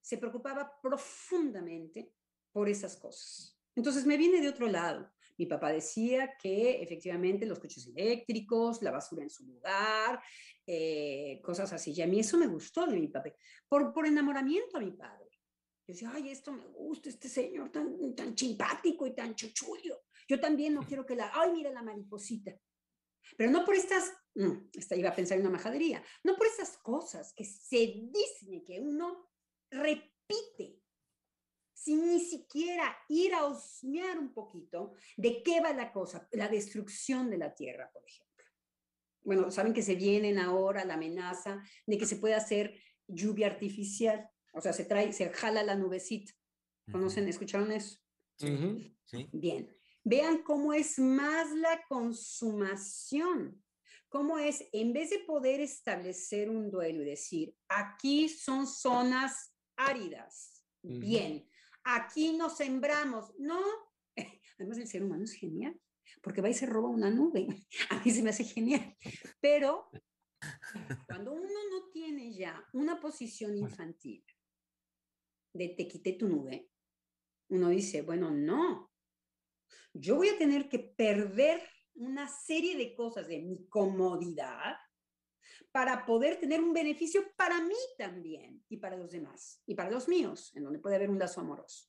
[0.00, 2.12] se preocupaba profundamente
[2.50, 3.56] por esas cosas.
[3.76, 5.12] Entonces me viene de otro lado.
[5.38, 10.20] Mi papá decía que efectivamente los coches eléctricos, la basura en su lugar,
[10.66, 11.92] eh, cosas así.
[11.92, 13.30] Y a mí eso me gustó de mi papá,
[13.68, 15.30] por, por enamoramiento a mi padre.
[15.86, 20.05] Yo decía, ay, esto me gusta, este señor tan, tan simpático y tan chuchullo.
[20.28, 22.58] Yo también no quiero que la, ay, mira la mariposita.
[23.36, 27.32] Pero no por estas, no, iba a pensar en una majadería, no por estas cosas
[27.34, 29.30] que se dicen que uno
[29.70, 30.80] repite
[31.72, 37.30] sin ni siquiera ir a osmear un poquito de qué va la cosa, la destrucción
[37.30, 38.44] de la tierra, por ejemplo.
[39.22, 44.28] Bueno, saben que se vienen ahora la amenaza de que se puede hacer lluvia artificial,
[44.52, 46.32] o sea, se trae, se jala la nubecita.
[46.90, 47.98] ¿Conocen, escucharon eso?
[48.36, 48.96] Sí.
[49.32, 49.75] Bien.
[50.08, 53.60] Vean cómo es más la consumación,
[54.08, 60.64] cómo es, en vez de poder establecer un duelo y decir, aquí son zonas áridas,
[60.80, 61.50] bien,
[61.82, 63.60] aquí nos sembramos, no,
[64.58, 65.76] además el ser humano es genial,
[66.22, 67.48] porque va y se roba una nube,
[67.90, 68.96] a mí se me hace genial,
[69.40, 69.90] pero
[71.08, 74.24] cuando uno no tiene ya una posición infantil
[75.52, 76.70] de te quité tu nube,
[77.48, 78.92] uno dice, bueno, no,
[79.92, 81.62] yo voy a tener que perder
[81.94, 84.76] una serie de cosas de mi comodidad
[85.72, 90.08] para poder tener un beneficio para mí también y para los demás y para los
[90.08, 91.88] míos, en donde puede haber un lazo amoroso.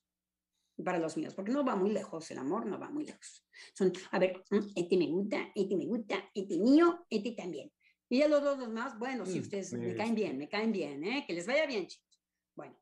[0.79, 3.47] Y para los míos, porque no va muy lejos, el amor no va muy lejos.
[3.73, 7.71] Son, a ver, mm, este me gusta, este me gusta, este mío, este también.
[8.09, 11.03] Y ya los dos demás, bueno, si mm, ustedes me caen bien, me caen bien,
[11.03, 11.23] ¿eh?
[11.25, 12.21] que les vaya bien, chicos.
[12.55, 12.77] Bueno,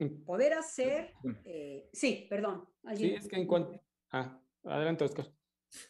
[0.00, 0.24] mm.
[0.24, 2.68] poder hacer, eh, sí, perdón.
[2.96, 5.32] Sí, es que en cuanto, Ah, adelante, Oscar.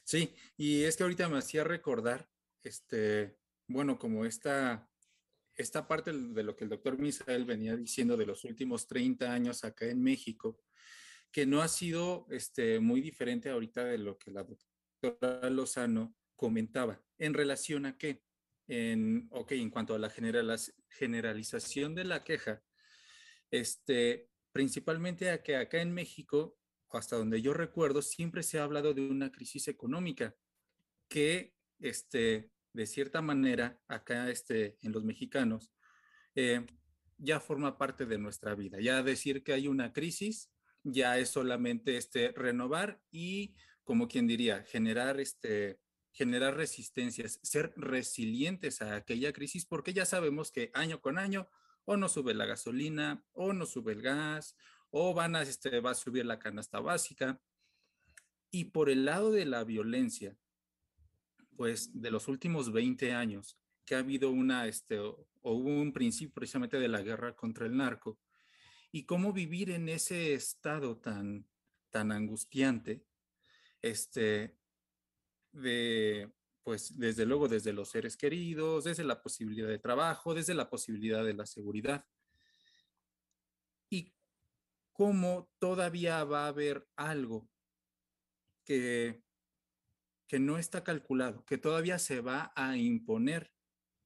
[0.03, 2.29] Sí, y es que ahorita me hacía recordar,
[2.63, 3.39] este,
[3.69, 4.89] bueno, como esta,
[5.55, 9.65] esta parte de lo que el doctor Misael venía diciendo de los últimos 30 años
[9.65, 10.61] acá en México,
[11.31, 17.03] que no ha sido este, muy diferente ahorita de lo que la doctora Lozano comentaba.
[17.19, 18.23] ¿En relación a qué?
[18.67, 22.63] En, ok, en cuanto a la generalización de la queja,
[23.51, 26.58] este, principalmente a que acá en México
[26.91, 30.35] hasta donde yo recuerdo, siempre se ha hablado de una crisis económica
[31.09, 35.73] que, este, de cierta manera, acá este, en los mexicanos,
[36.35, 36.65] eh,
[37.19, 38.81] ya forma parte de nuestra vida.
[38.81, 40.51] Ya decir que hay una crisis,
[40.85, 45.81] ya es solamente este, renovar y, como quien diría, generar, este,
[46.13, 51.49] generar resistencias, ser resilientes a aquella crisis, porque ya sabemos que año con año
[51.85, 54.57] o no sube la gasolina, o no sube el gas,
[54.91, 57.41] o van a, este, va a subir la canasta básica.
[58.51, 60.37] Y por el lado de la violencia,
[61.57, 66.79] pues de los últimos 20 años, que ha habido una, este, o, un principio precisamente
[66.79, 68.19] de la guerra contra el narco,
[68.91, 71.47] y cómo vivir en ese estado tan,
[71.91, 73.05] tan angustiante,
[73.83, 74.57] este,
[75.53, 76.31] de,
[76.63, 81.25] pues desde luego desde los seres queridos, desde la posibilidad de trabajo, desde la posibilidad
[81.25, 82.07] de la seguridad.
[84.99, 87.49] Cómo todavía va a haber algo
[88.65, 89.23] que,
[90.27, 93.55] que no está calculado, que todavía se va a imponer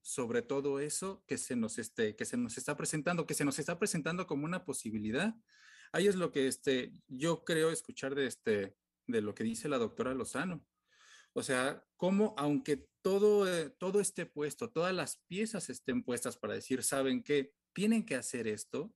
[0.02, 3.58] sobre todo eso que se nos este, que se nos está presentando, que se nos
[3.58, 5.34] está presentando como una posibilidad.
[5.92, 8.76] Ahí es lo que este, yo creo escuchar de, este,
[9.06, 10.62] de lo que dice la doctora Lozano.
[11.32, 16.52] O sea, cómo aunque todo, eh, todo esté puesto, todas las piezas estén puestas para
[16.52, 17.54] decir, ¿saben qué?
[17.72, 18.94] Tienen que hacer esto.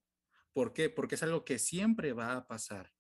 [0.57, 0.88] ¿Por qué?
[0.88, 2.90] Porque es algo que siempre va a pasar.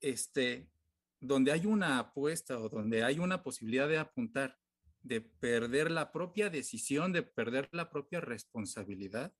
[0.00, 0.70] Este,
[1.20, 4.58] donde hay una apuesta o donde hay una posibilidad de apuntar
[5.02, 9.34] de perder la propia decisión, de perder la propia responsabilidad,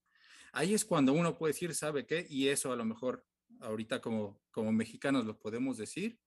[0.53, 2.26] ahí es cuando uno puede decir, ¿sabe qué?
[2.28, 3.26] Y eso a lo mejor
[3.61, 6.20] ahorita como, como mexicanos lo podemos decir.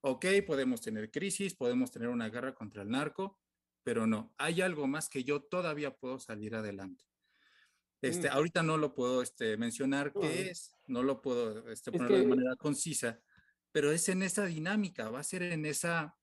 [0.00, 3.38] Ok, podemos tener crisis, podemos tener una guerra contra el narco,
[3.84, 7.04] pero no, hay algo más que yo todavía puedo salir adelante.
[8.04, 8.32] Este, mm.
[8.34, 12.54] Ahorita no lo puedo este, mencionar qué es, no lo puedo este, poner de manera
[12.54, 13.18] concisa,
[13.72, 16.14] pero es en esa dinámica, va a ser en esa,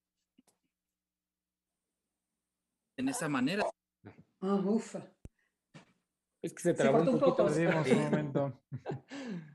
[2.97, 3.65] en esa manera.
[4.41, 5.11] Ah, ufa.
[6.43, 7.45] Es que se trabó un poquito.
[7.45, 8.61] un momento.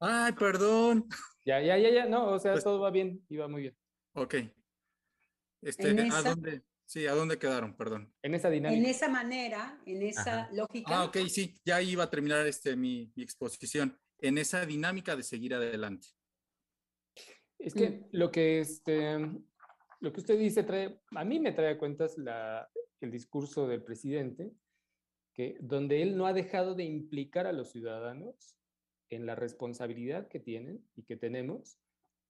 [0.00, 1.08] Ay, perdón.
[1.46, 2.04] Ya, ya, ya, ya.
[2.04, 3.76] No, o sea, pues todo va bien, iba muy bien.
[4.12, 4.34] Ok.
[5.62, 6.62] Este, ¿a dónde?
[6.88, 7.76] Sí, ¿a dónde quedaron?
[7.76, 8.10] Perdón.
[8.22, 8.80] En esa dinámica.
[8.80, 10.90] En esa manera, en esa lógica.
[10.90, 13.94] Ah, ok, sí, ya iba a terminar este, mi, mi exposición.
[14.18, 16.08] En esa dinámica de seguir adelante.
[17.58, 18.08] Es que mm.
[18.12, 19.18] lo que este,
[20.00, 22.70] lo que usted dice trae, a mí me trae a cuentas la,
[23.02, 24.54] el discurso del presidente,
[25.34, 28.56] que, donde él no ha dejado de implicar a los ciudadanos
[29.10, 31.78] en la responsabilidad que tienen y que tenemos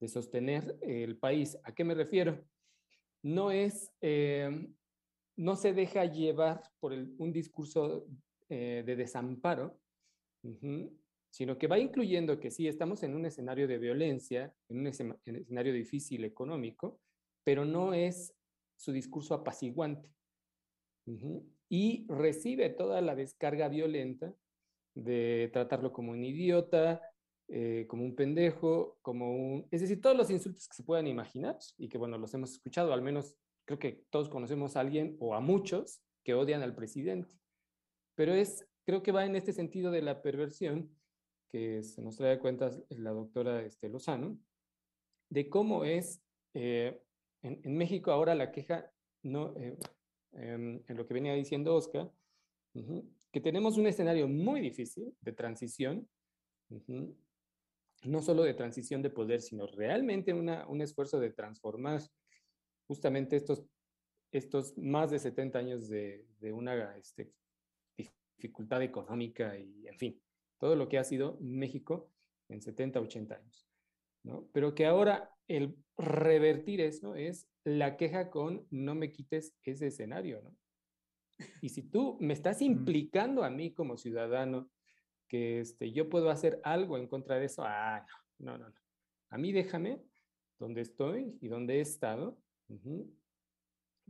[0.01, 1.57] de sostener el país.
[1.63, 2.45] ¿A qué me refiero?
[3.23, 4.67] No es, eh,
[5.37, 8.05] no se deja llevar por un discurso
[8.49, 9.79] eh, de desamparo,
[11.29, 15.73] sino que va incluyendo que sí, estamos en un escenario de violencia, en un escenario
[15.73, 16.99] difícil económico,
[17.43, 18.33] pero no es
[18.77, 20.09] su discurso apaciguante.
[21.69, 24.33] Y recibe toda la descarga violenta
[24.95, 27.01] de tratarlo como un idiota,
[27.51, 29.67] eh, como un pendejo, como un...
[29.71, 32.93] Es decir, todos los insultos que se puedan imaginar y que, bueno, los hemos escuchado,
[32.93, 33.35] al menos
[33.65, 37.33] creo que todos conocemos a alguien o a muchos que odian al presidente.
[38.15, 40.95] Pero es, creo que va en este sentido de la perversión
[41.51, 44.37] que se nos trae a cuenta la doctora este, Lozano,
[45.29, 46.21] de cómo es
[46.53, 47.01] eh,
[47.41, 48.91] en, México ahora la queja,
[49.23, 49.75] no, eh,
[50.33, 52.11] em, en lo que venía diciendo Oscar,
[53.31, 56.07] que tenemos un escenario muy difícil de transición,
[58.03, 62.01] no solo de transición de poder, sino realmente una, un esfuerzo de transformar
[62.87, 63.65] justamente estos,
[64.31, 67.33] estos más de 70 años de, de una este,
[68.39, 70.21] dificultad económica y, en fin,
[70.57, 72.11] todo lo que ha sido México
[72.47, 73.67] en 70, 80 años.
[74.23, 74.47] ¿no?
[74.53, 80.41] Pero que ahora el revertir eso es la queja con no me quites ese escenario,
[80.41, 80.55] ¿no?
[81.61, 84.69] Y si tú me estás implicando a mí como ciudadano
[85.29, 88.05] que este, yo puedo hacer algo en contra de eso, ah,
[88.39, 88.75] no, no, no.
[89.29, 90.01] A mí déjame
[90.57, 92.37] donde estoy y donde he estado,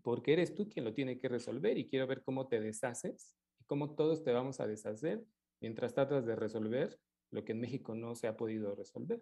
[0.01, 3.65] porque eres tú quien lo tiene que resolver y quiero ver cómo te deshaces y
[3.65, 5.23] cómo todos te vamos a deshacer
[5.61, 6.97] mientras tratas de resolver
[7.31, 9.21] lo que en México no se ha podido resolver.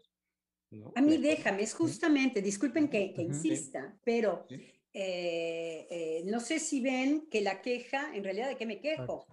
[0.95, 4.45] A mí déjame, es justamente, disculpen que, insista, pero
[4.93, 9.25] eh, eh, no sé si ven que la queja, en realidad, ¿de qué me quejo?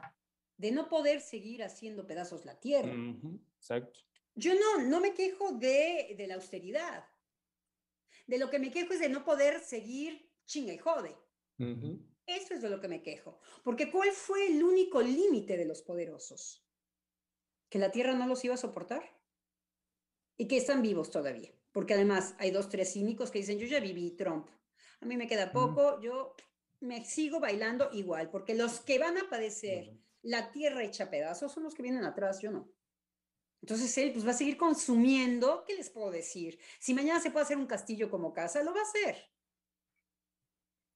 [0.57, 2.95] De no poder seguir haciendo pedazos la tierra.
[3.57, 4.01] Exacto.
[4.35, 7.05] Yo no, no me quejo de, de, la austeridad.
[8.27, 11.17] De lo que me quejo es de no poder seguir chinga y jode.
[12.27, 13.41] Eso es de lo que me quejo.
[13.63, 16.67] Porque ¿cuál fue el único límite de los poderosos?
[17.69, 19.15] ¿Que la tierra no los iba a soportar?
[20.37, 23.81] y que están vivos todavía, porque además hay dos, tres cínicos que dicen, yo ya
[23.81, 24.49] viví Trump,
[25.01, 26.35] a mí me queda poco, yo
[26.81, 31.63] me sigo bailando igual, porque los que van a padecer la tierra hecha pedazos son
[31.63, 32.71] los que vienen atrás, yo no.
[33.63, 36.59] Entonces él pues va a seguir consumiendo, ¿qué les puedo decir?
[36.79, 39.17] Si mañana se puede hacer un castillo como casa, lo va a hacer.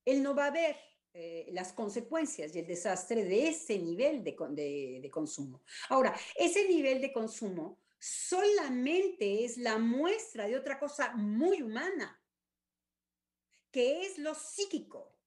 [0.04, 0.76] Él no va a ver
[1.14, 5.62] eh, las consecuencias y el desastre de ese nivel de, de, de consumo.
[5.88, 12.22] Ahora, ese nivel de consumo solamente es la muestra de otra cosa muy humana,
[13.70, 15.17] que es lo psíquico.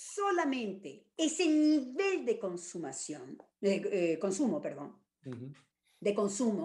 [0.00, 4.98] Solamente ese nivel de consumación, de eh, consumo, perdón,
[6.00, 6.64] de consumo,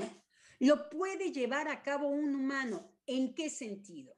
[0.60, 2.96] lo puede llevar a cabo un humano.
[3.06, 4.16] ¿En qué sentido?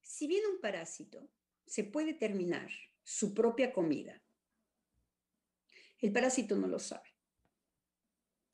[0.00, 1.28] Si bien un parásito
[1.66, 2.70] se puede terminar
[3.02, 4.22] su propia comida,
[5.98, 7.10] el parásito no lo sabe.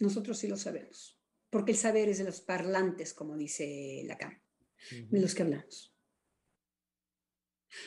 [0.01, 4.43] Nosotros sí lo sabemos, porque el saber es de los parlantes, como dice Lacan,
[4.91, 5.88] de los que hablamos.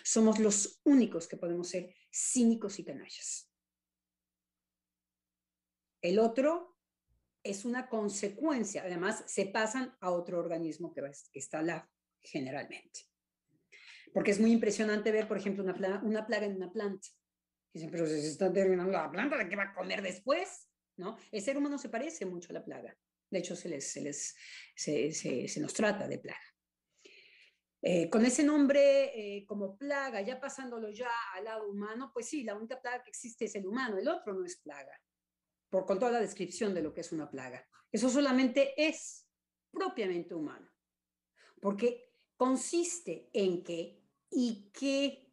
[0.04, 3.52] Somos los únicos que podemos ser cínicos y canallas.
[6.02, 6.78] El otro
[7.44, 11.02] es una consecuencia, además se pasan a otro organismo que,
[11.34, 11.90] está lado,
[12.22, 13.02] generalmente.
[14.14, 17.08] Porque es muy impresionante ver, por ejemplo, una plaga, en una planta.
[17.74, 20.68] Dicen, pero se está terminando la planta, ¿de qué va a comer después?
[20.98, 21.18] ¿No?
[21.32, 22.96] El ser humano se parece mucho a la plaga.
[23.30, 24.36] De hecho, se, les, se, les,
[24.76, 25.12] se,
[25.48, 26.51] se, nos trata de plaga.
[27.84, 32.44] Eh, con ese nombre eh, como plaga, ya pasándolo ya al lado humano, pues sí,
[32.44, 35.02] la única plaga que existe es el humano, el otro no es plaga,
[35.70, 37.68] por con toda la descripción de lo que es una plaga.
[37.92, 39.28] Eso solamente es
[39.72, 40.70] propiamente humano,
[41.60, 45.28] porque consiste en que y que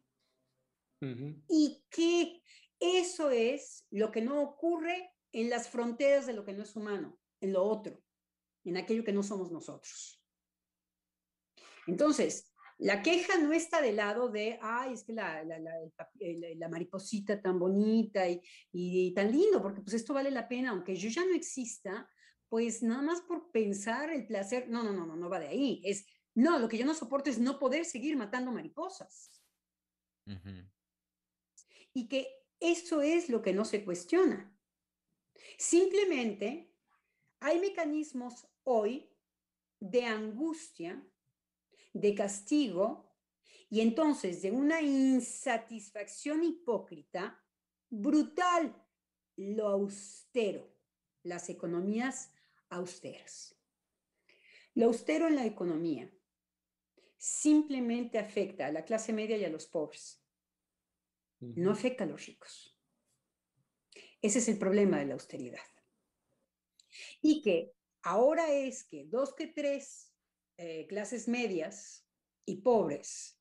[1.47, 2.43] y que
[2.79, 7.17] eso es lo que no ocurre en las fronteras de lo que no es humano,
[7.39, 8.03] en lo otro,
[8.65, 10.18] en aquello que no somos nosotros.
[11.89, 17.41] Entonces, la queja no está del lado de, ay, es que la, la, la, mariposita
[17.41, 21.25] tan bonita y, y, tan lindo, porque pues esto vale la pena, aunque yo ya
[21.25, 22.09] no exista,
[22.47, 25.81] pues nada más por pensar el placer, no, no, no, no, no va de ahí,
[25.83, 29.41] es, no, lo que yo no soporto es no poder seguir matando mariposas.
[31.93, 32.27] Y que
[32.59, 34.55] eso es lo que no se cuestiona.
[35.57, 36.71] Simplemente
[37.41, 39.09] hay mecanismos hoy
[39.81, 41.03] de angustia
[41.93, 43.09] de castigo
[43.69, 47.43] y entonces de una insatisfacción hipócrita
[47.89, 48.75] brutal,
[49.35, 50.75] lo austero,
[51.23, 52.31] las economías
[52.69, 53.55] austeras.
[54.75, 56.11] Lo austero en la economía
[57.17, 60.23] simplemente afecta a la clase media y a los pobres,
[61.39, 62.77] no afecta a los ricos.
[64.21, 65.59] Ese es el problema de la austeridad.
[67.21, 70.08] Y que ahora es que dos que tres
[70.61, 72.05] eh, clases medias
[72.43, 73.39] y pobres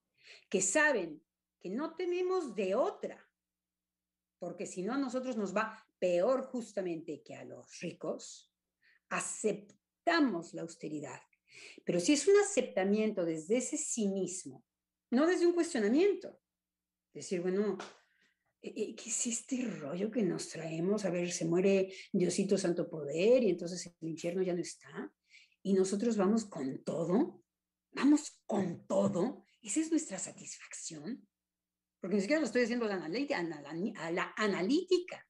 [0.49, 1.21] que saben
[1.59, 3.29] que no tenemos de otra,
[4.39, 8.55] porque si no a nosotros nos va peor justamente que a los ricos,
[9.09, 11.21] aceptamos la austeridad.
[11.85, 14.65] Pero si es un aceptamiento desde ese cinismo,
[15.11, 16.39] no desde un cuestionamiento,
[17.13, 17.79] decir, bueno,
[18.63, 21.05] eh, eh, ¿qué es este rollo que nos traemos?
[21.05, 25.13] A ver, se muere Diosito Santo Poder y entonces el infierno ya no está
[25.69, 27.45] y nosotros vamos con todo,
[27.91, 31.29] vamos con todo, esa es nuestra satisfacción,
[32.01, 35.29] porque ni siquiera lo estoy haciendo a la, a la, analítica,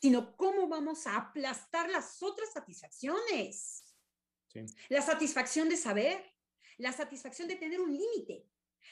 [0.00, 3.94] sino cómo vamos a aplastar las otras satisfacciones.
[4.88, 6.20] La satisfacción de saber,
[6.78, 8.48] la satisfacción de tener un límite,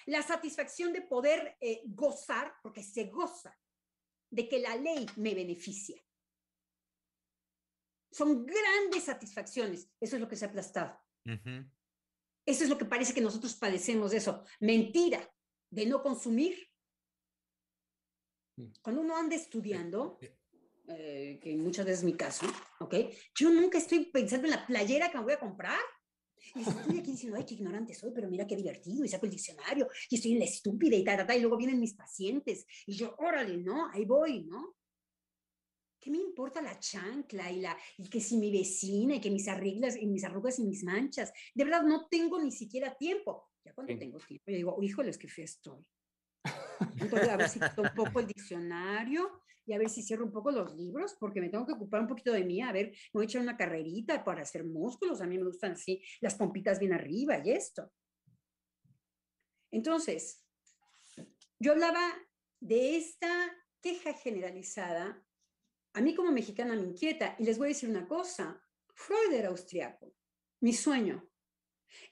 [0.06, 3.58] la satisfacción de poder eh, gozar, porque se goza,
[4.30, 6.00] de que la ley me beneficia.
[8.20, 9.88] Son grandes satisfacciones.
[9.98, 10.94] Eso es lo que se ha aplastado.
[12.44, 14.44] Eso es lo que parece que nosotros padecemos de eso.
[14.60, 15.26] Mentira,
[15.70, 16.68] de no consumir.
[18.56, 18.72] Mm.
[18.82, 20.18] Cuando uno anda estudiando,
[20.88, 22.44] eh, que muchas veces es mi caso,
[22.80, 22.94] ¿ok?
[23.34, 25.80] Yo nunca estoy pensando en la playera que me voy a comprar.
[26.54, 29.32] Y estoy aquí diciendo, ay, qué ignorante soy, pero mira qué divertido, y saco el
[29.32, 33.14] diccionario, y estoy en la estúpida y tal, y luego vienen mis pacientes, y yo,
[33.18, 33.88] órale, ¿no?
[33.90, 34.76] Ahí voy, ¿no?
[36.00, 39.46] ¿Qué me importa la chancla y, la, y que si mi vecina y que mis
[39.48, 41.30] arreglas y mis arrugas y mis manchas?
[41.54, 43.50] De verdad, no tengo ni siquiera tiempo.
[43.62, 45.84] Ya cuando tengo tiempo, yo digo, híjoles, qué fe estoy.
[46.98, 50.32] Entonces, a ver si quito un poco el diccionario y a ver si cierro un
[50.32, 52.62] poco los libros, porque me tengo que ocupar un poquito de mí.
[52.62, 55.20] A ver, me voy a echar una carrerita para hacer músculos.
[55.20, 57.92] A mí me gustan así, las pompitas bien arriba y esto.
[59.70, 60.46] Entonces,
[61.58, 62.00] yo hablaba
[62.58, 65.22] de esta queja generalizada
[66.00, 68.58] a mí como mexicana me inquieta y les voy a decir una cosa,
[68.94, 70.14] Freud era austriaco.
[70.60, 71.30] Mi sueño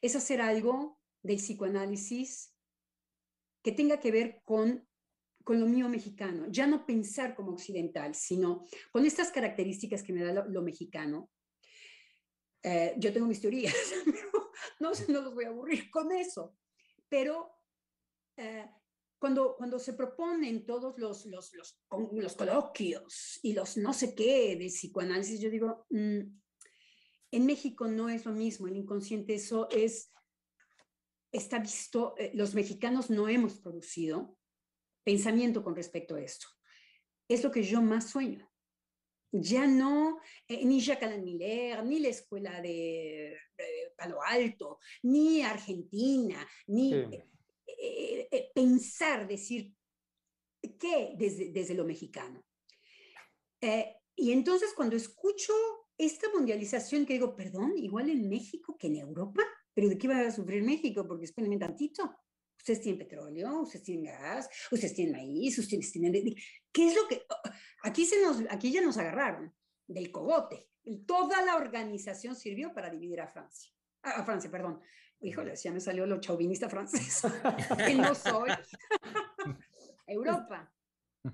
[0.02, 2.54] es hacer algo del psicoanálisis
[3.62, 4.86] que tenga que ver con,
[5.42, 10.22] con lo mío mexicano, ya no pensar como occidental, sino con estas características que me
[10.22, 11.30] da lo, mexicano.
[12.62, 13.74] Eh, yo tengo mis teorías,
[14.80, 16.58] no, no los voy a aburrir con eso,
[17.08, 17.50] pero
[18.36, 18.68] eh,
[19.18, 21.80] cuando, cuando se proponen todos los, los, los,
[22.12, 26.20] los, coloquios y los no sé qué de psicoanálisis, yo digo, mm,
[27.32, 30.12] en México no es lo mismo, el inconsciente eso es,
[31.32, 34.36] está visto, eh, los mexicanos no hemos producido
[35.04, 36.46] pensamiento con respecto a esto.
[37.28, 38.50] Es lo que yo más sueño.
[39.30, 43.36] Ya no, eh, ni Jacques Miller, ni la escuela de
[43.96, 46.92] Palo Alto, ni Argentina, ni
[48.54, 49.74] pensar, decir,
[50.78, 52.44] ¿qué desde, desde lo mexicano?
[54.14, 55.52] y entonces cuando escucho
[55.98, 59.42] esta mundialización que digo, perdón, igual en México que en Europa,
[59.74, 61.06] pero ¿de qué va a sufrir México?
[61.06, 62.16] Porque espérenme tantito.
[62.56, 66.12] Ustedes tienen petróleo, ustedes tienen gas, ustedes tienen maíz, ustedes tienen...
[66.72, 67.22] ¿Qué es lo que...?
[67.82, 69.54] Aquí, se nos, aquí ya nos agarraron
[69.86, 70.68] del cogote.
[71.06, 73.72] Toda la organización sirvió para dividir a Francia.
[74.02, 74.80] A, Francia, perdón.
[75.20, 77.22] Híjole, ya me salió lo chauvinista francés.
[77.86, 78.50] que no soy.
[80.06, 80.72] Europa.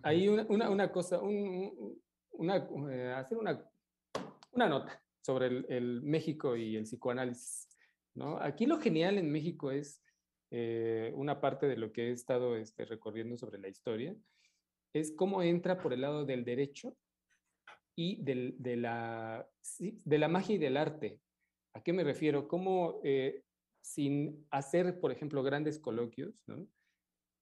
[0.03, 2.01] Hay una, una, una cosa, un,
[2.32, 3.62] una, eh, hacer una
[4.55, 7.68] una nota sobre el, México y el psicoanálisis.
[8.14, 8.39] ¿no?
[8.41, 10.03] Aquí lo genial en México es
[10.51, 14.14] eh, una parte de lo que he estado este, recorriendo sobre la historia,
[14.93, 16.97] es cómo entra por el lado del derecho
[17.97, 21.20] y de, la, de la magia y del arte.
[21.74, 22.47] ¿A qué me refiero?
[22.47, 23.43] Cómo eh,
[23.85, 26.43] sin hacer, por ejemplo, grandes coloquios,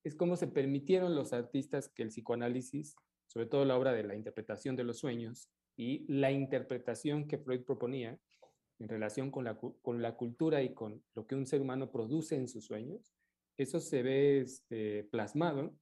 [0.02, 4.16] es cómo se permitieron los artistas que el psicoanálisis, sobre todo la obra de la
[4.16, 8.18] interpretación de los sueños, y la interpretación que Freud proponía
[8.80, 12.34] en relación con la, con la cultura y con lo que un ser humano produce
[12.34, 13.14] en sus sueños,
[13.56, 15.76] eso se ve este, plasmado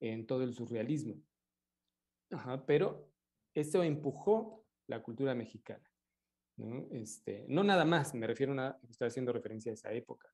[0.00, 1.22] en todo el surrealismo.
[2.66, 3.12] pero
[3.52, 5.84] eso empujó la cultura mexicana.
[6.58, 6.86] ¿No?
[6.90, 10.30] Este, no nada más, me refiero a, estoy haciendo referencia a esa época.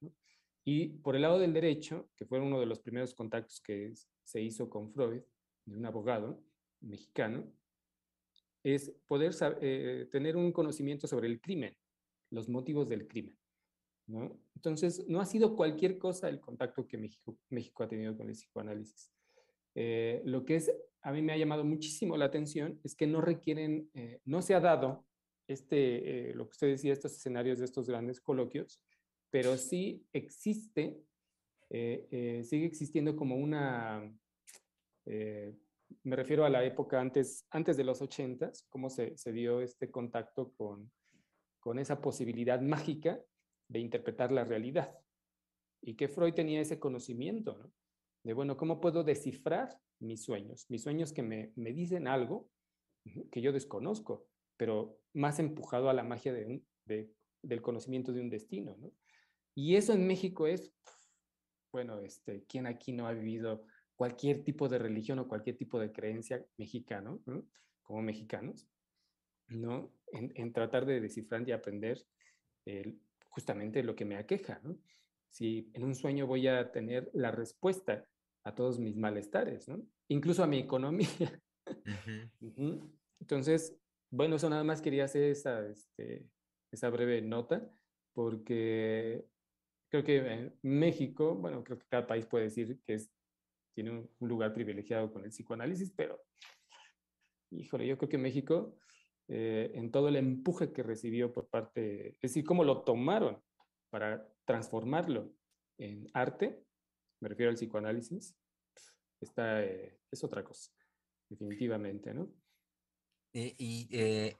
[0.64, 4.40] Y por el lado del derecho, que fue uno de los primeros contactos que se
[4.40, 5.22] hizo con Freud,
[5.66, 6.42] de un abogado
[6.80, 7.50] mexicano,
[8.62, 11.76] es poder eh, tener un conocimiento sobre el crimen,
[12.30, 13.36] los motivos del crimen.
[14.54, 18.34] Entonces, no ha sido cualquier cosa el contacto que México, México ha tenido con el
[18.34, 19.10] psicoanálisis.
[19.74, 20.72] Eh, lo que es,
[21.02, 24.54] a mí me ha llamado muchísimo la atención es que no requieren, eh, no se
[24.54, 25.04] ha dado
[25.46, 28.80] este, lo que usted decía, estos escenarios de estos grandes coloquios,
[29.30, 30.96] pero sí existe,
[31.70, 34.12] sigue existiendo como una
[36.02, 39.90] me refiero a la época antes, antes de los ochentas, cómo se, se dio este
[39.90, 40.90] contacto con,
[41.60, 43.20] con esa posibilidad mágica
[43.68, 44.98] de interpretar la realidad.
[45.80, 47.72] Y que Freud tenía ese conocimiento, ¿no?
[48.22, 50.64] De, bueno, ¿cómo puedo descifrar mis sueños?
[50.70, 52.48] Mis sueños que me, me dicen algo
[53.30, 54.26] que yo desconozco,
[54.56, 57.10] pero más empujado a la magia de un, de,
[57.42, 58.92] del conocimiento de un destino, ¿no?
[59.54, 60.72] Y eso en México es,
[61.72, 63.64] bueno, este, ¿quién aquí no ha vivido
[63.96, 67.22] cualquier tipo de religión o cualquier tipo de creencia mexicano,
[67.82, 68.66] como mexicanos,
[69.48, 69.92] ¿no?
[70.12, 72.04] En, tratar de descifrar y aprender
[73.28, 74.60] justamente lo que me aqueja.
[74.62, 74.76] ¿no?
[75.28, 78.06] Si en un sueño voy a tener la respuesta
[78.44, 79.84] a todos mis malestares, ¿no?
[80.08, 81.42] incluso a mi economía.
[83.20, 83.76] Entonces,
[84.14, 86.28] bueno, eso nada más quería hacer esa, este,
[86.90, 87.68] breve nota,
[88.12, 89.26] porque
[89.90, 93.10] creo que en México, bueno, creo que cada país puede decir que es
[93.74, 96.22] tiene un, lugar privilegiado con el psicoanálisis, pero,
[97.50, 98.78] híjole, yo creo que México,
[99.26, 103.42] eh, en todo el empuje que recibió por parte, es decir, cómo lo tomaron
[103.90, 105.34] para transformarlo
[105.76, 106.64] en arte,
[107.20, 108.36] me refiero al psicoanálisis,
[109.20, 110.70] está, eh, es otra cosa,
[111.28, 112.32] definitivamente, ¿no?
[113.34, 114.36] Y eh,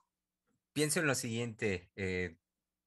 [0.72, 1.90] pienso en lo siguiente,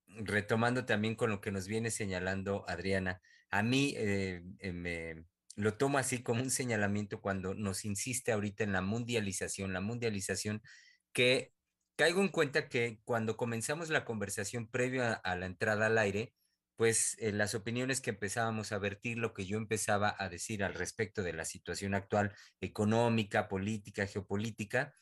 [0.08, 3.96] retomando también con lo que nos viene señalando Adriana, a mí
[4.62, 5.26] me,
[5.58, 10.62] lo tomo así como un señalamiento cuando nos insiste ahorita en la mundialización, la mundialización
[11.14, 11.52] que
[11.98, 16.32] caigo en cuenta que cuando comenzamos la conversación previa a, la entrada al aire,
[16.76, 20.76] pues eh, las opiniones que empezábamos a vertir, lo que yo empezaba a decir al
[20.76, 24.94] respecto de la situación actual económica, política, geopolítica,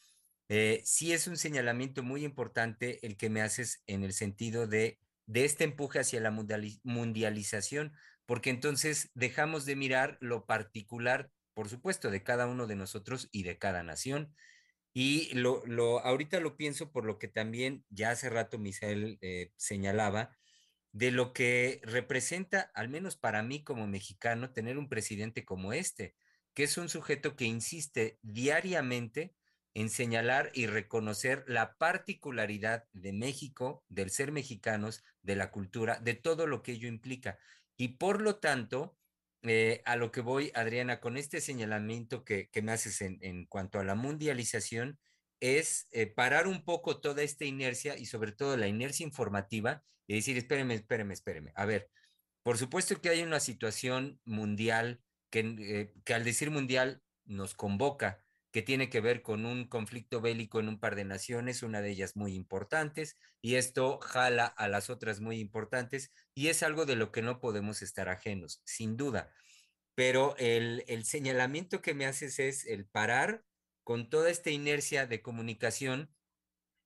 [0.48, 5.00] eh, sí es un señalamiento muy importante el que me haces en el sentido de,
[5.34, 7.94] este empuje hacia la mundialización,
[8.26, 13.44] porque entonces dejamos de mirar lo particular, por supuesto, de cada uno de nosotros y
[13.44, 14.36] de cada nación.
[14.94, 19.52] Y lo, lo ahorita lo pienso por lo que también ya hace rato Misael eh,
[19.58, 20.38] señalaba,
[20.92, 26.16] de lo que representa, al menos para mí como mexicano, tener un presidente como este,
[26.54, 29.34] que es un sujeto que insiste diariamente
[29.76, 36.14] en señalar y reconocer la particularidad de México, del ser mexicanos, de la cultura, de
[36.14, 37.38] todo lo que ello implica.
[37.76, 38.98] Y por lo tanto,
[39.44, 43.84] eh, a lo que voy, Adriana, con este señalamiento que, me haces en, cuanto a
[43.84, 44.98] la mundialización,
[45.42, 50.16] es eh, parar un poco toda esta inercia y sobre todo la inercia informativa y
[50.16, 51.52] decir, espéreme, espéreme, espéreme.
[51.54, 51.90] A ver,
[52.44, 58.25] por supuesto que hay una situación mundial que, eh, que al decir mundial nos convoca,
[58.56, 61.90] que tiene que ver con un conflicto bélico en un par de naciones, una de
[61.90, 66.96] ellas muy importantes, y esto jala a las otras muy importantes, y es algo de
[66.96, 69.34] lo que no podemos estar ajenos, sin duda.
[69.94, 73.44] Pero el, el señalamiento que me haces es el parar
[73.84, 76.16] con toda esta inercia de comunicación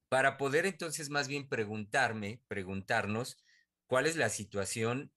[0.09, 3.37] para poder entonces más bien preguntarme, preguntarnos
[3.85, 5.13] cuál es la situación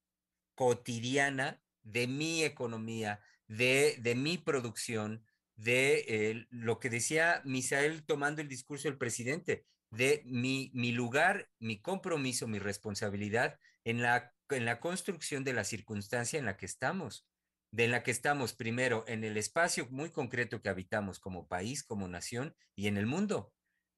[0.54, 5.24] cotidiana de mi economía, de, de mi producción,
[5.56, 11.50] de eh, lo que decía Misael tomando el discurso del presidente, de mi, mi lugar,
[11.58, 16.66] mi compromiso, mi responsabilidad en la, en la construcción de la circunstancia en la que
[16.66, 17.26] estamos,
[17.70, 21.82] de en la que estamos primero en el espacio muy concreto que habitamos como país,
[21.84, 23.52] como nación y en el mundo.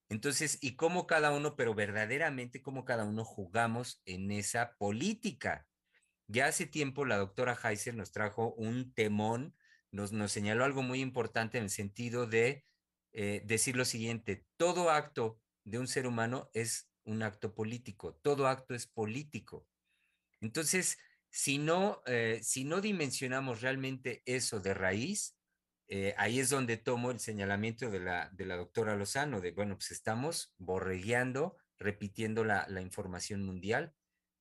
[0.08, 5.66] Entonces, y cómo cada uno, pero verdaderamente cómo cada uno jugamos en esa política.
[6.26, 9.54] Ya hace tiempo la doctora Heiser nos trajo un temón
[9.94, 12.64] nos, señaló algo muy importante en el sentido de
[13.12, 18.48] eh, decir lo siguiente, todo acto de un ser humano es un acto político, todo
[18.48, 19.66] acto es político.
[20.40, 20.98] Entonces,
[21.30, 25.36] si no, eh, si no dimensionamos realmente eso de raíz,
[25.86, 29.76] eh, ahí es donde tomo el señalamiento de la, de la doctora Lozano, de, bueno,
[29.76, 33.94] pues estamos borregueando, repitiendo la, información mundial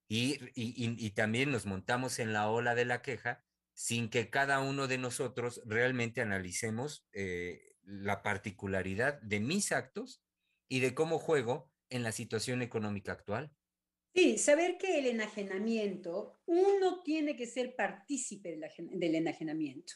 [0.08, 3.44] y, y, también nos montamos en la ola de la queja
[3.74, 10.24] sin que cada uno de nosotros realmente analicemos eh, la particularidad de mis actos
[10.68, 13.52] y de cómo juego en la situación económica actual.
[14.16, 19.94] Sí, saber que el enajenamiento, uno tiene que ser partícipe del enajenamiento.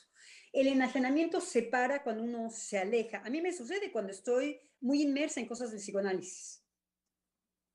[0.51, 3.21] El enajenamiento se para cuando uno se aleja.
[3.23, 6.63] A mí me sucede cuando estoy muy inmersa en cosas del psicoanálisis.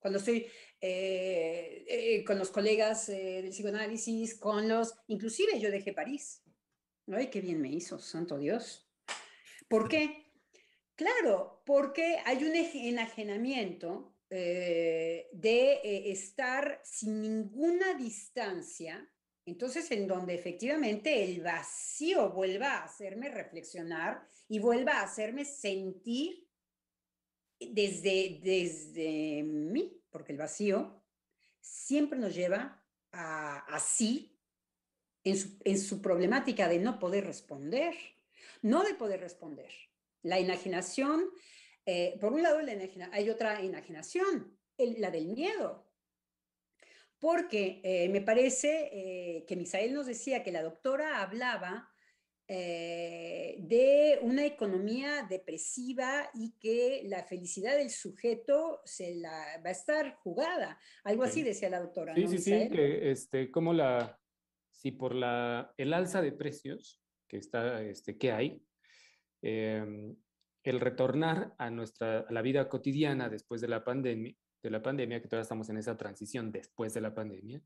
[0.00, 0.48] Cuando estoy
[0.84, 6.42] eh, eh, con los colegas eh, del psicoanálisis, con los, inclusive yo dejé París.
[7.06, 8.90] Ay, qué bien me hizo, santo Dios.
[9.68, 10.26] ¿Por qué?
[10.96, 19.06] Claro, porque hay un enajenamiento de estar sin ninguna distancia,
[19.44, 26.48] entonces en donde efectivamente el vacío vuelva a hacerme reflexionar y vuelva a hacerme sentir
[27.60, 31.02] desde, desde mí, porque el vacío
[31.60, 33.78] siempre nos lleva a,
[35.24, 37.94] en su, en su problemática de no poder responder,
[38.60, 39.72] no de poder responder.
[40.22, 41.24] La enajenación,
[41.86, 42.72] eh, por un lado la
[43.12, 45.88] hay otra enajenación, la del miedo.
[47.18, 51.91] Porque eh, me parece eh, que Misael nos decía que la doctora hablaba
[52.54, 59.72] eh, de una economía depresiva y que la felicidad del sujeto se la va a
[59.72, 60.78] estar jugada.
[61.02, 62.14] Algo así decía la doctora.
[62.14, 64.20] Sí, sí, sí, que este, como la,
[64.70, 68.62] si por la, el alza de precios que, está, este, que hay,
[69.40, 70.14] em,
[70.62, 75.22] el retornar a nuestra a la vida cotidiana después de la pandemia, de la pandemia,
[75.22, 77.62] que todavía estamos en esa transición después de la pandemia,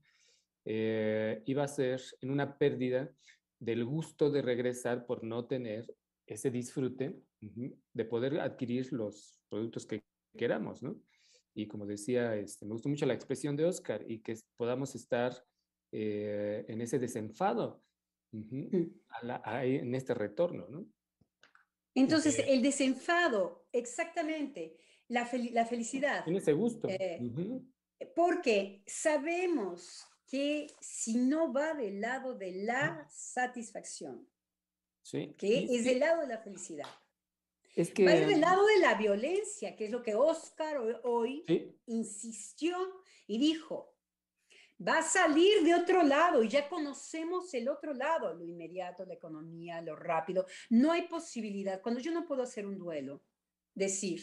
[0.64, 3.10] eh, iba a ser en una pérdida
[3.58, 5.86] del gusto de regresar por no tener
[6.26, 10.02] ese disfrute de poder adquirir los productos que
[10.36, 11.00] queramos, ¿no?
[11.54, 15.32] Y como decía, este, me gustó mucho la expresión de Oscar y que podamos estar
[15.92, 17.82] eh, en ese desenfado
[18.32, 18.74] mm.
[19.62, 20.86] en este retorno, ¿no?
[21.94, 24.76] Entonces, el desenfado, exactamente,
[25.08, 26.28] la, la felicidad.
[26.28, 26.88] En ese gusto.
[26.90, 27.18] Eh,
[28.14, 34.28] porque sabemos que si no va del lado de la satisfacción,
[35.38, 36.88] que es del lado de la felicidad,
[37.76, 40.78] es que, va a ir del lado de la violencia, que es lo que Oscar
[41.04, 41.44] hoy,
[41.86, 42.76] insistió
[43.26, 43.94] y dijo,
[44.80, 49.14] va a salir de otro lado y ya conocemos el otro lado, lo inmediato, la
[49.14, 50.46] economía, lo rápido.
[50.70, 51.80] No hay posibilidad.
[51.82, 53.22] Cuando yo no puedo hacer un duelo,
[53.74, 54.22] decir,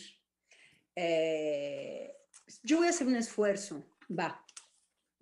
[0.95, 2.15] eh,
[2.63, 4.42] yo voy a hacer un esfuerzo, va,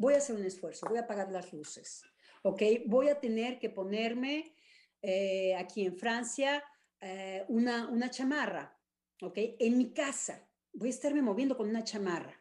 [0.02, 2.04] voy a hacer un esfuerzo, voy a apagar las luces,
[2.42, 2.62] ¿ok?
[2.88, 4.56] Voy a tener que ponerme
[5.02, 6.64] eh, aquí en Francia
[7.00, 8.76] eh, una, una chamarra,
[9.22, 9.38] ¿ok?
[9.60, 12.36] En mi casa, voy a estarme moviendo con una chamarra,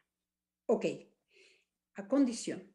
[0.67, 0.87] ¿ok?
[1.97, 2.75] A condición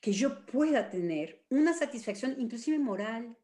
[0.00, 3.36] que yo pueda tener una satisfacción, inclusive moral.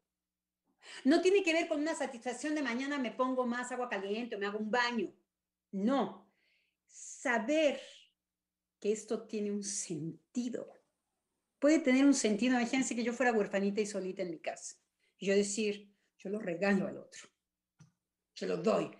[1.03, 4.39] No tiene que ver con una satisfacción de mañana me pongo más agua caliente o
[4.39, 5.13] me hago un baño.
[5.71, 6.27] No.
[6.87, 7.79] Saber
[8.83, 10.67] que esto tiene un sentido.
[11.57, 14.75] Puede tener un sentido, imagínense que yo fuera huerfanita y solita en mi casa.
[15.17, 17.29] Y yo decir, yo lo regalo al otro.
[18.35, 18.91] Yo lo doy.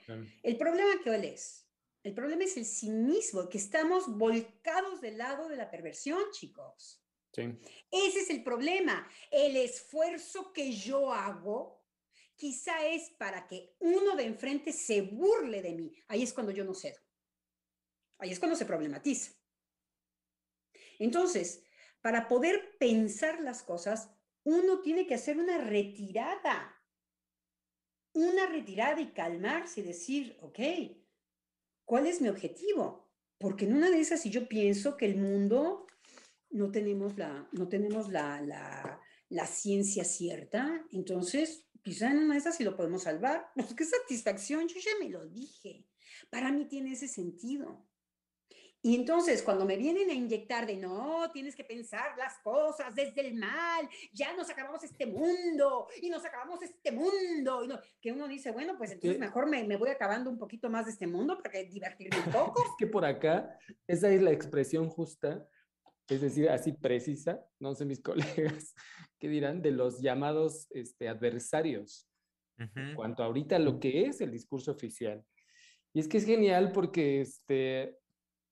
[0.41, 1.67] El problema que es,
[2.01, 7.03] el problema es el cinismo, que estamos volcados del lado de la perversión, chicos.
[7.33, 7.41] Sí.
[7.91, 9.05] Ese es el problema.
[9.31, 11.83] El esfuerzo que yo hago,
[12.37, 15.91] quizá es para que uno de enfrente se burle de mí.
[16.07, 17.01] Ahí es cuando yo no cedo.
[18.19, 19.42] Ahí es cuando se problematiza.
[20.99, 21.63] Entonces,
[22.01, 24.09] para poder pensar las cosas,
[24.43, 26.75] uno tiene que hacer una retirada.
[28.13, 30.59] Una retirada y calmarse y decir, ok,
[31.85, 33.11] ¿cuál es mi objetivo?
[33.39, 35.87] Porque en una de esas, si yo pienso que el mundo
[36.49, 42.39] no tenemos la, no tenemos la, la, la ciencia cierta, entonces quizá en una de
[42.39, 43.51] esas sí lo podemos salvar.
[43.55, 45.85] Pues qué satisfacción, yo ya me lo dije.
[46.29, 47.87] Para mí tiene ese sentido.
[48.85, 53.25] Y entonces cuando me vienen a inyectar de no, tienes que pensar las cosas desde
[53.25, 58.11] el mal, ya nos acabamos este mundo y nos acabamos este mundo, y no, que
[58.11, 61.07] uno dice, bueno, pues entonces mejor me, me, voy acabando un poquito más de este
[61.07, 62.61] mundo para que divertirme un poco.
[62.65, 63.57] es que por acá,
[63.87, 65.47] esa es la expresión justa,
[66.09, 68.75] es decir, así precisa, no sé mis colegas
[69.17, 72.09] qué dirán, de los llamados este, adversarios,
[72.59, 72.89] uh -huh.
[72.89, 75.23] en cuanto ahorita lo que es el discurso oficial.
[75.93, 78.02] Y es que es genial porque este,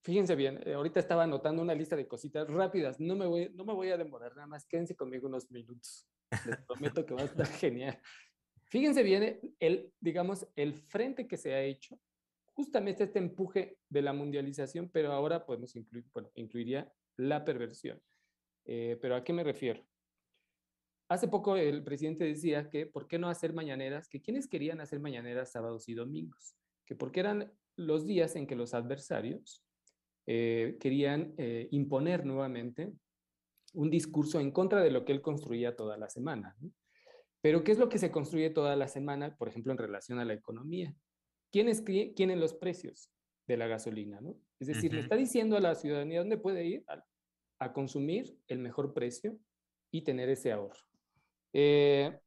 [0.02, 3.64] Fíjense bien, eh, ahorita estaba anotando una lista de cositas rápidas, no me voy, no
[3.64, 6.08] me voy a demorar nada más, quédense conmigo unos minutos,
[6.44, 8.00] les prometo que va a estar genial.
[8.64, 12.00] Fíjense bien, eh, el, digamos, el frente que se ha hecho,
[12.46, 18.02] justamente este empuje de la mundialización, pero ahora podemos incluir, bueno, incluiría la perversión.
[18.64, 19.86] Eh, pero ¿a qué me refiero?
[21.08, 24.98] Hace poco el presidente decía que por qué no hacer mañaneras, que quienes querían hacer
[24.98, 29.61] mañaneras sábados y domingos, que porque eran los días en que los adversarios
[30.26, 32.92] eh, querían eh, imponer nuevamente
[33.74, 36.56] un discurso en contra de lo que él construía toda la semana.
[36.60, 36.70] ¿no?
[37.40, 40.24] Pero ¿qué es lo que se construye toda la semana, por ejemplo, en relación a
[40.24, 40.94] la economía?
[41.50, 43.10] ¿Quiénes tienen los precios
[43.46, 44.20] de la gasolina?
[44.20, 44.36] ¿no?
[44.60, 44.96] Es decir, uh -huh.
[44.96, 47.04] le está diciendo a la ciudadanía dónde puede ir a,
[47.58, 49.38] a, consumir el mejor precio
[49.90, 50.80] y tener ese ahorro.
[51.52, 52.18] Eh,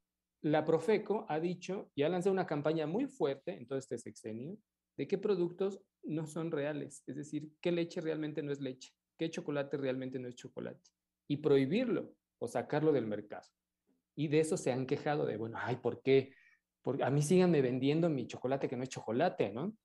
[0.42, 4.58] la Profeco ha dicho y ha lanzado una campaña muy fuerte en todo este sexenio
[4.98, 9.30] de qué productos no son reales, es decir, qué leche realmente no es leche, qué
[9.30, 10.92] chocolate realmente no es chocolate,
[11.28, 13.48] y prohibirlo o sacarlo del mercado.
[14.16, 16.34] Y de eso se han quejado de, bueno, ay, ¿por qué?
[16.82, 19.76] Porque a mí síganme vendiendo mi chocolate que no es chocolate, ¿no?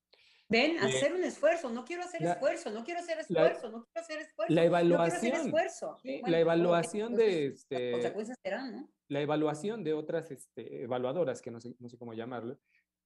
[0.48, 3.72] Ven, eh, hacer un esfuerzo, no quiero hacer la, esfuerzo, no quiero hacer esfuerzo, la,
[3.72, 4.52] no quiero hacer esfuerzo.
[4.52, 5.32] La evaluación.
[5.32, 5.96] No esfuerzo.
[6.02, 7.46] Sí, bueno, la evaluación de...
[7.46, 8.90] Este, consecuencias serán, ¿no?
[9.08, 12.58] La evaluación de otras este, evaluadoras, que no sé, no sé cómo llamarlo,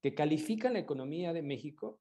[0.03, 2.01] que califican la economía de México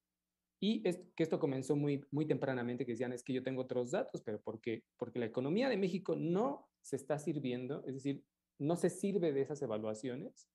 [0.64, 3.92] y es que esto comenzó muy, muy tempranamente, que decían, es que yo tengo otros
[3.92, 4.86] datos, pero ¿por qué?
[4.96, 8.24] Porque la economía de México no se está sirviendo, es decir,
[8.60, 10.48] no se sirve de esas evaluaciones,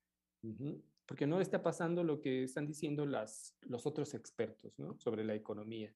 [1.05, 4.99] porque no está pasando lo que están diciendo las, los otros expertos ¿no?
[4.99, 5.95] sobre la economía.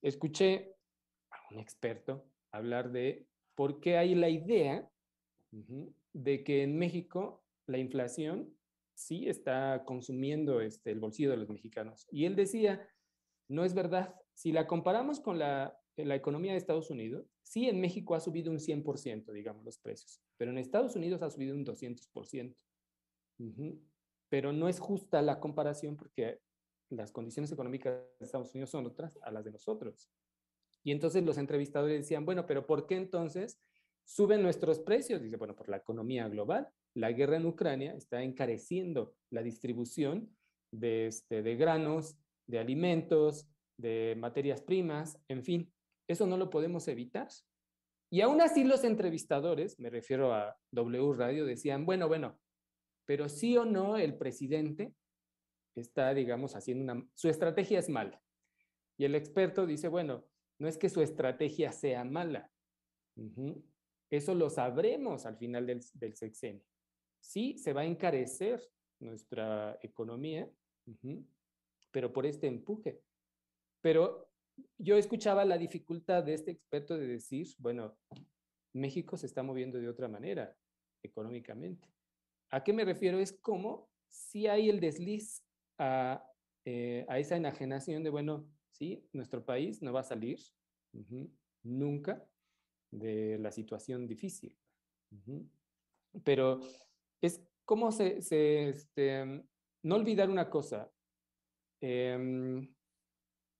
[0.00, 0.74] Escuché
[1.28, 4.90] a un experto hablar de por qué hay la idea
[6.14, 8.56] de que en México la inflación
[8.94, 12.06] sí está consumiendo este, el bolsillo de los mexicanos.
[12.10, 12.88] Y él decía,
[13.48, 14.14] no es verdad.
[14.34, 18.50] Si la comparamos con la, la, economía de Estados Unidos, sí en México ha subido
[18.50, 22.54] un 100%, digamos, los precios, pero en Estados Unidos ha subido un 200%.
[23.38, 23.78] Uh.
[24.28, 26.40] Pero no es justa la comparación porque
[26.90, 30.10] las condiciones económicas de Estados Unidos son otras a las de nosotros.
[30.82, 33.60] Y entonces los entrevistadores decían, bueno, pero ¿por qué entonces
[34.04, 35.22] suben nuestros precios?
[35.22, 36.68] Dice, bueno, por la economía global.
[36.94, 40.36] La guerra en Ucrania está encareciendo la distribución
[40.70, 42.16] de, este, de granos,
[42.46, 45.72] de alimentos, de materias primas, en fin,
[46.06, 47.28] eso no lo podemos evitar.
[48.10, 52.38] Y aún así los entrevistadores, me refiero a W Radio, decían, bueno, bueno,
[53.06, 54.94] pero sí o no el presidente
[55.74, 57.06] está, digamos, haciendo una...
[57.14, 58.22] Su estrategia es mala.
[58.96, 60.24] Y el experto dice, bueno,
[60.58, 62.50] no es que su estrategia sea mala.
[64.10, 65.82] Eso lo sabremos al final del,
[66.14, 66.64] sexenio.
[67.20, 68.62] Sí, se va a encarecer
[69.00, 70.48] nuestra economía,
[71.94, 73.00] pero por este empuje.
[73.80, 74.28] Pero
[74.78, 77.96] yo escuchaba la dificultad de este experto de decir, bueno,
[78.72, 80.56] México se está moviendo de otra manera
[81.04, 81.88] económicamente.
[82.50, 83.20] ¿A qué me refiero?
[83.20, 85.44] Es como si hay el desliz
[85.78, 86.28] a,
[86.64, 90.40] eh, esa enajenación de, bueno, sí, nuestro país no va a salir
[91.62, 92.26] nunca
[92.90, 94.58] de la situación difícil.
[96.24, 96.58] Pero
[97.20, 99.44] es como se, se este,
[99.84, 100.90] no olvidar una cosa,
[101.86, 102.66] eh,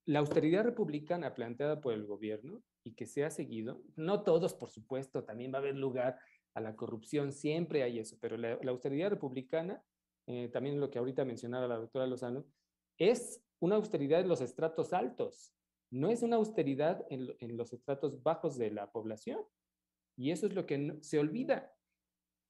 [0.07, 4.71] la austeridad republicana planteada por el gobierno y que se ha seguido, no todos, por
[4.71, 6.19] supuesto, también va a haber lugar
[6.55, 9.85] a la corrupción, siempre hay eso, pero la, austeridad republicana,
[10.27, 12.47] eh, también lo que ahorita mencionaba la doctora Lozano,
[12.99, 15.55] es una austeridad en los estratos altos,
[15.91, 19.41] no es una austeridad en, los estratos bajos de la población.
[20.17, 21.73] Y eso es lo que no, se olvida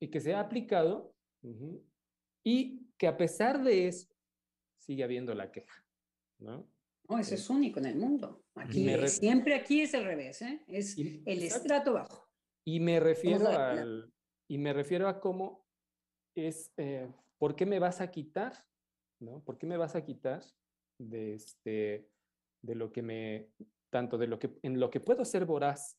[0.01, 1.15] y que se ha aplicado
[2.45, 4.14] Y que a pesar de eso,
[4.85, 5.85] sigue habiendo la queja,
[6.39, 6.69] ¿no?
[7.09, 8.45] No, eso Eh, es único en el mundo.
[8.55, 10.63] Aquí, siempre aquí es el revés, ¿eh?
[10.69, 11.63] Es Y- el exacto.
[11.63, 12.29] estrato bajo.
[12.67, 14.13] Y me refiero al,
[14.49, 15.67] y me refiero a cómo
[16.35, 18.53] es, eh, ¿por qué me vas a quitar?
[19.21, 19.43] ¿No?
[19.45, 20.43] ¿Por qué me vas a quitar
[20.99, 22.11] de este,
[22.63, 23.51] de lo que me,
[23.91, 25.99] tanto de lo que, en lo que puedo ser voraz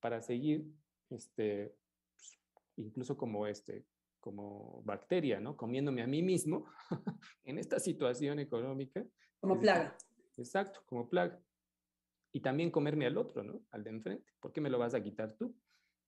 [0.00, 0.70] para seguir,
[1.10, 1.74] este,
[2.16, 2.38] pues,
[2.76, 3.86] incluso como este,
[4.26, 5.56] como bacteria, ¿no?
[5.56, 6.66] Comiéndome a mí mismo
[7.44, 9.06] en esta situación económica.
[9.38, 9.96] Como Es plaga.
[10.36, 11.40] Exacto, como plaga.
[12.32, 13.62] Y también comerme al otro, ¿no?
[13.70, 14.32] Al de enfrente.
[14.40, 15.56] ¿Por qué me lo vas a quitar tú?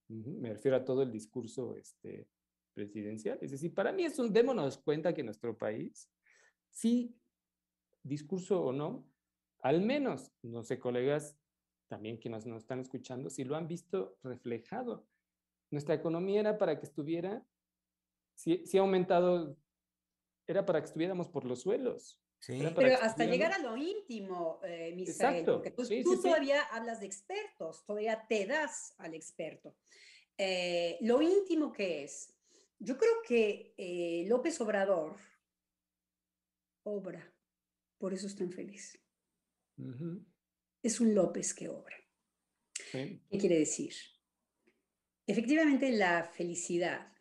[0.08, 2.28] Me refiero a todo el discurso este,
[2.74, 3.38] presidencial.
[3.40, 6.10] Es decir, para mí es un, démonos cuenta que nuestro país,
[6.70, 7.14] sí,
[8.02, 9.08] discurso o no,
[9.60, 11.38] al menos, no sé, colegas,
[11.86, 15.06] también quienes nos están escuchando, si lo han visto reflejado.
[15.70, 17.46] Nuestra economía era para que estuviera,
[18.38, 19.58] si, si ha aumentado,
[20.46, 22.22] era para que estuviéramos por los suelos.
[22.38, 22.62] Sí.
[22.76, 26.22] Pero hasta llegar a lo íntimo, eh, Misael, Exacto, porque tú, sí, tú sí, sí.
[26.22, 29.74] todavía hablas de expertos, todavía te das al experto.
[30.36, 32.32] Eh, lo íntimo que es,
[32.78, 35.16] yo creo que eh, López Obrador
[36.84, 37.34] obra,
[37.98, 39.00] por eso es tan feliz.
[40.80, 41.96] Es un López que obra.
[42.72, 43.20] sí.
[43.28, 43.94] ¿Qué quiere decir?
[45.26, 47.17] Efectivamente, la felicidad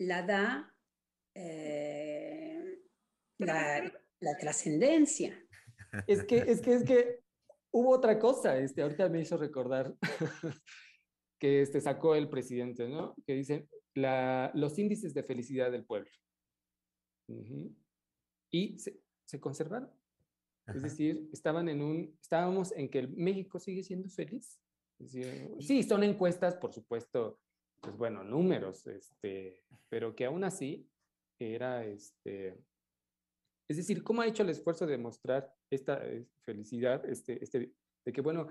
[0.00, 0.74] la da
[1.34, 2.80] eh,
[3.38, 5.38] la, la trascendencia.
[6.06, 7.20] Es que, es que, es que
[7.72, 9.94] hubo otra cosa, este, ahorita me hizo recordar
[11.38, 13.14] que este, sacó el presidente, ¿no?
[13.26, 16.10] Que dice la, los índices de felicidad del pueblo.
[18.50, 19.90] Y se, se conservaron.
[20.66, 24.60] Es decir, estaban en un, estábamos en que el México sigue siendo feliz.
[24.98, 27.40] Decir, sí, son encuestas, por supuesto,
[27.80, 30.88] pues bueno, números, este, pero que aún así
[31.38, 32.58] era, este,
[33.68, 37.72] es decir, ¿cómo ha hecho el esfuerzo de mostrar esta eh, felicidad, este, este,
[38.04, 38.48] de que, bueno,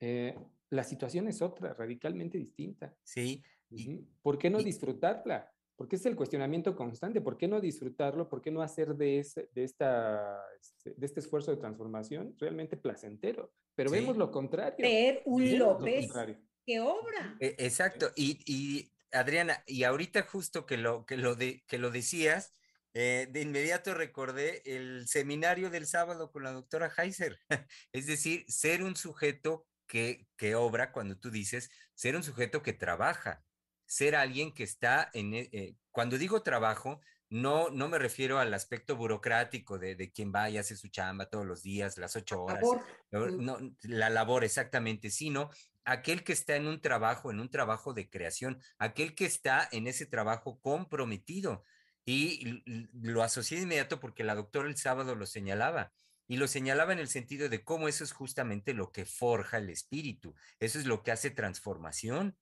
[0.00, 0.36] eh,
[0.70, 2.96] la situación es otra, radicalmente distinta?
[3.04, 3.98] Sí, y-.
[4.22, 5.52] ¿Por qué no y- disfrutarla?
[5.76, 7.20] Porque es el cuestionamiento constante.
[7.20, 8.30] ¿Por qué no disfrutarlo?
[8.30, 12.78] ¿Por qué no hacer de, ese, de, esta, este, de este esfuerzo de transformación realmente
[12.78, 13.52] placentero?
[13.74, 13.96] Pero Sí.
[13.96, 14.78] vemos lo contrario.
[14.78, 16.38] Ver un vemos lo López contrario.
[16.66, 17.36] Que obra.
[17.40, 18.12] E- Exacto.
[18.16, 22.52] Y, Adriana, y ahorita justo que lo, que lo, de, que lo decías,
[22.92, 27.38] eh, de inmediato recordé el seminario del sábado con la doctora Heiser.
[27.92, 32.72] Es decir, ser un sujeto que, que obra, cuando tú dices, ser un sujeto que
[32.72, 33.44] trabaja,
[33.86, 35.34] ser alguien que está en...
[35.34, 37.00] eh, cuando digo trabajo,
[37.42, 41.28] no, no me refiero al aspecto burocrático de, de quien va y hace su chamba
[41.30, 42.62] todos los días, las ocho horas.
[42.62, 42.84] Labor.
[43.10, 43.44] No, Mm.
[43.44, 45.50] no, la labor exactamente, sino
[45.84, 49.86] aquel que está en un trabajo, en un trabajo de creación, aquel que está en
[49.86, 51.62] ese trabajo comprometido.
[52.04, 52.62] Y
[52.92, 55.92] lo asocié de inmediato porque la doctora el sábado lo señalaba.
[56.28, 59.70] Y lo señalaba en el sentido de cómo eso es justamente lo que forja el
[59.70, 62.36] espíritu, eso es lo que hace transformación.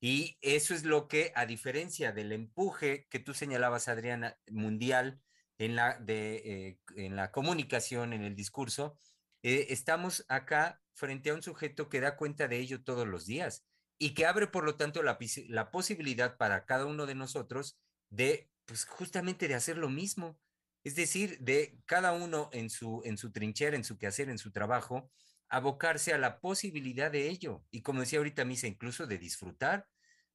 [0.00, 5.20] Y eso es lo que, a diferencia del empuje que tú señalabas, Adriana, mundial
[5.58, 8.98] en la, de, eh, en la comunicación, en el discurso,
[9.42, 13.66] eh, estamos acá frente a un sujeto que da cuenta de ello todos los días
[13.98, 15.18] y que abre, por lo tanto, la,
[15.48, 17.78] la posibilidad para cada uno de nosotros
[18.10, 20.38] de, pues justamente de hacer lo mismo.
[20.82, 24.52] Es decir, de cada uno en su, en su trinchera, en su quehacer, en su
[24.52, 25.10] trabajo,
[25.56, 27.64] abocarse a la posibilidad de ello.
[27.70, 29.86] Y como decía ahorita Misa, incluso de disfrutar.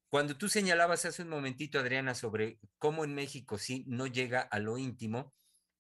[0.08, 4.60] Cuando tú señalabas hace un momentito, Adriana, sobre cómo en México sí no llega a
[4.60, 5.34] lo íntimo,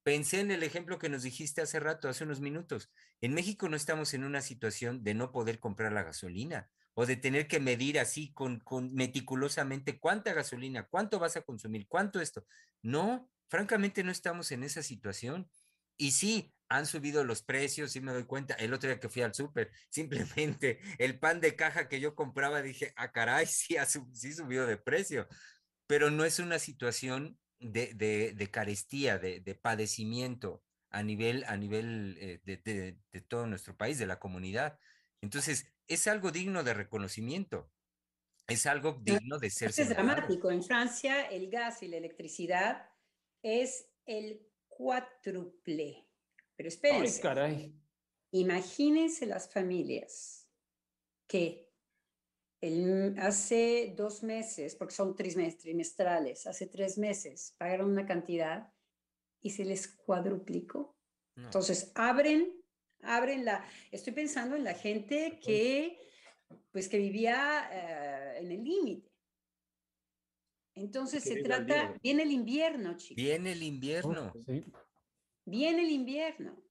[0.04, 2.92] pensé en el ejemplo que nos dijiste hace rato, hace unos minutos.
[3.22, 7.16] En México no estamos en una situación de no poder comprar la gasolina o de
[7.16, 12.46] tener que medir así con, con meticulosamente cuánta gasolina, cuánto vas a consumir, cuánto esto.
[12.82, 15.50] No, francamente no estamos en esa situación.
[16.00, 18.54] Y sí, han subido los precios, sí me doy cuenta.
[18.54, 22.62] El otro día que fui al súper, simplemente el pan de caja que yo compraba,
[22.62, 25.28] dije, ah, caray, sí, ha sub- sí subió de precio.
[25.88, 31.58] Pero no es una situación de, de, de carestía, de, de padecimiento a nivel, a
[31.58, 34.80] nivel eh, de, todo nuestro país, de la comunidad.
[35.22, 37.72] Entonces, es algo digno de reconocimiento.
[38.47, 40.50] Es algo digno de ser es dramático.
[40.50, 42.89] En Francia, el gas y la electricidad
[43.43, 44.49] es el
[44.80, 46.07] cuádruple.
[46.55, 47.75] Pero Ay, espérense, caray.
[48.32, 50.49] imagínense las familias
[51.27, 51.69] que
[52.61, 58.73] el- hace dos meses, porque son trimestrales, hace tres meses pagaron una cantidad
[59.41, 60.97] y se les cuadruplicó.
[61.36, 61.45] No.
[61.45, 62.61] Entonces, abren,
[63.01, 63.65] abren la...
[63.91, 65.99] Estoy pensando en la gente que,
[66.71, 69.09] pues, que vivía eh, en el límite.
[70.80, 72.01] Entonces se trata, viernes.
[72.01, 73.23] viene el invierno, chicos.
[73.23, 74.32] Viene el invierno.
[74.34, 74.65] Uf, sí.
[75.45, 76.61] Viene el invierno.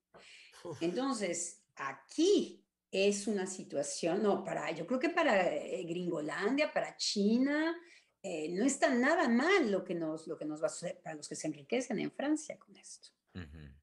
[0.65, 0.83] Uf.
[0.83, 7.77] Entonces, aquí es una situación, no, para, yo creo que para eh, Gringolandia, para China,
[8.23, 11.17] eh, no está nada mal lo que, nos, lo que nos va a suceder para
[11.17, 13.11] los que se enriquecen en Francia con esto.
[13.35, 13.75] Ujú.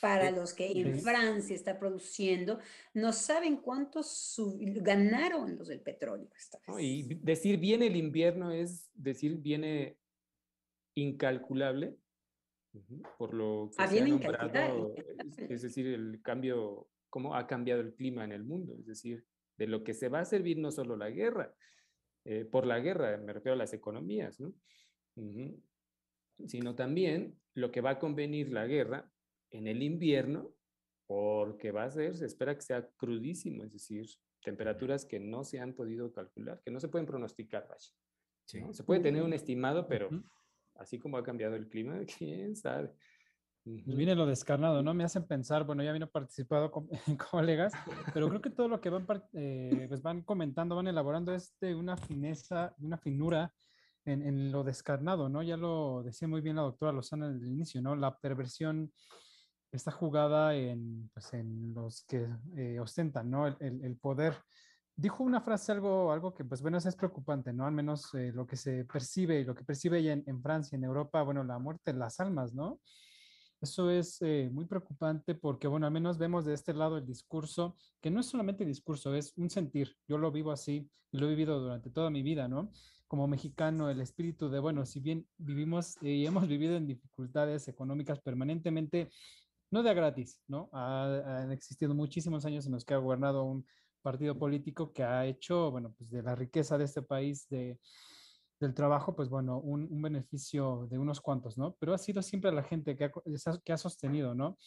[0.00, 0.98] Para los que en.
[1.00, 2.58] Francia está produciendo,
[2.94, 4.00] no saben cuánto
[4.58, 6.76] ganaron los del petróleo esta ¿no?
[6.76, 6.84] vez.
[6.84, 9.98] Y vi- decir viene el invierno es decir viene
[10.94, 11.96] incalculable,
[13.18, 17.80] por lo que Ah, se ha nombrado, es, es decir, el cambio, cómo ha cambiado
[17.80, 19.24] el clima en el mundo, es decir,
[19.56, 21.54] de lo que se va a servir no solo la guerra,
[22.24, 24.52] eh, por la guerra, me refiero a las economías, ¿no?
[25.16, 25.60] Ujú.
[26.46, 29.10] Sino también lo que va a convenir la guerra
[29.50, 30.54] en el invierno,
[31.06, 34.06] porque va a ser, se espera que sea crudísimo, es decir,
[34.42, 37.90] temperaturas que no se han podido calcular, que no se pueden pronosticar, vaya.
[38.46, 38.60] Sí.
[38.60, 38.72] ¿no?
[38.72, 40.08] Se puede tener un estimado, pero
[40.76, 42.92] así como ha cambiado el clima, quién sabe.
[43.62, 44.94] Pues viene lo descarnado, ¿no?
[44.94, 46.88] Me hacen pensar, bueno, ya vino participado con
[47.30, 47.72] colegas,
[48.14, 51.74] pero creo que todo lo que van, eh, pues van comentando, van elaborando es de
[51.74, 53.52] una fineza, de una finura
[54.06, 55.42] en, en lo descarnado, ¿no?
[55.42, 57.94] Ya lo decía muy bien la doctora Lozana en el inicio, ¿no?
[57.94, 58.92] La perversión
[59.76, 63.46] está jugada en, pues, en los que eh, ostentan, ¿no?
[63.46, 64.34] El, el- el poder.
[64.96, 67.66] Dijo una frase algo, algo que, pues bueno, es preocupante, ¿no?
[67.66, 70.76] Al menos eh, lo que se percibe y lo que percibe ella en, en Francia,
[70.76, 72.80] en Europa, bueno, la muerte las almas, ¿no?
[73.60, 77.76] Eso es eh, muy preocupante porque, bueno, al menos vemos de este lado el discurso,
[78.00, 79.94] que no es solamente discurso, es un sentir.
[80.08, 82.70] Yo lo vivo así y lo he vivido durante toda mi vida, ¿no?
[83.06, 88.20] Como mexicano, el espíritu de, bueno, si bien vivimos y hemos vivido en dificultades económicas
[88.20, 89.10] permanentemente,
[89.70, 90.68] no de gratis, ¿no?
[90.72, 93.66] Ha- han existido muchísimos años en los que ha gobernado un
[94.02, 97.78] partido político que ha hecho, bueno, pues de la riqueza de este país, de,
[98.60, 101.76] del trabajo, pues bueno, un, un beneficio de unos cuantos, ¿no?
[101.80, 103.12] Pero ha sido siempre la gente que ha,
[103.64, 104.58] que ha sostenido, ¿no?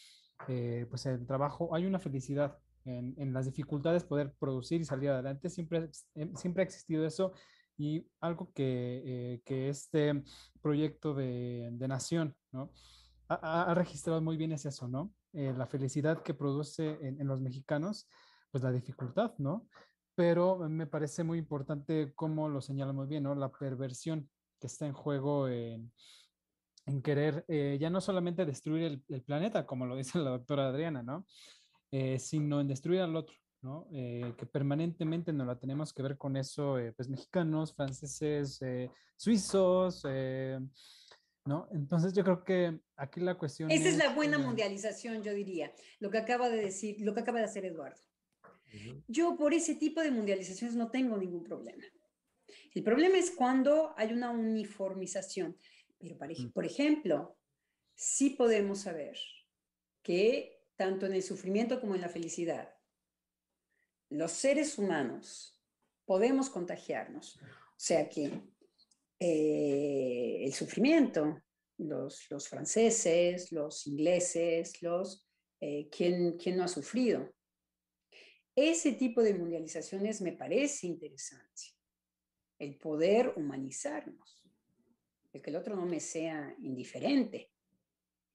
[0.48, 5.10] Eh, pues el trabajo, hay una felicidad en, en las dificultades poder producir y salir
[5.10, 7.34] adelante, siempre, em- siempre ha existido eso
[7.78, 9.02] y algo que,
[9.36, 10.24] eh, que este
[10.62, 12.72] proyecto de, de nación, ¿no?
[13.30, 15.12] Ha, registrado muy bien es eso, ¿no?
[15.32, 18.08] Eh, la felicidad que produce en, los mexicanos,
[18.52, 19.68] pues la dificultad, ¿no?
[20.16, 23.36] pero me parece muy importante cómo lo señala muy bien, ¿no?
[23.36, 25.92] La perversión que está en juego en,
[27.04, 31.26] querer eh, ya no solamente destruir el, planeta, como lo dice la doctora Adriana, ¿no?
[31.92, 33.88] Eh, sino en destruir al otro, ¿no?
[33.92, 40.04] Que permanentemente nos la tenemos que ver con eso, pues mexicanos, franceses, eh, suizos,
[41.46, 41.68] ¿no?
[41.72, 45.74] Entonces yo creo que aquí la cuestión Esa es la buena eh, mundialización, yo diría,
[46.00, 48.02] lo que acaba de decir, lo que acaba de hacer Eduardo.
[49.08, 51.84] Yo por ese tipo de mundializaciones no tengo ningún problema.
[52.74, 55.58] El problema es cuando hay una uniformización.
[56.00, 56.52] Pero, Mm.
[56.52, 57.38] por ejemplo,
[57.94, 59.18] sí podemos saber
[60.02, 62.74] que tanto en el sufrimiento como en la felicidad,
[64.10, 65.62] los seres humanos
[66.06, 67.38] podemos contagiarnos.
[67.38, 68.42] O sea que
[69.26, 71.42] eh, el sufrimiento,
[71.78, 75.26] los, franceses, los ingleses, los,
[75.62, 77.34] eh, ¿quién, quién no ha sufrido?
[78.54, 81.64] Ese tipo de mundializaciones me parece interesante.
[82.60, 84.44] El poder humanizarnos,
[85.32, 87.50] el que el otro no me sea indiferente,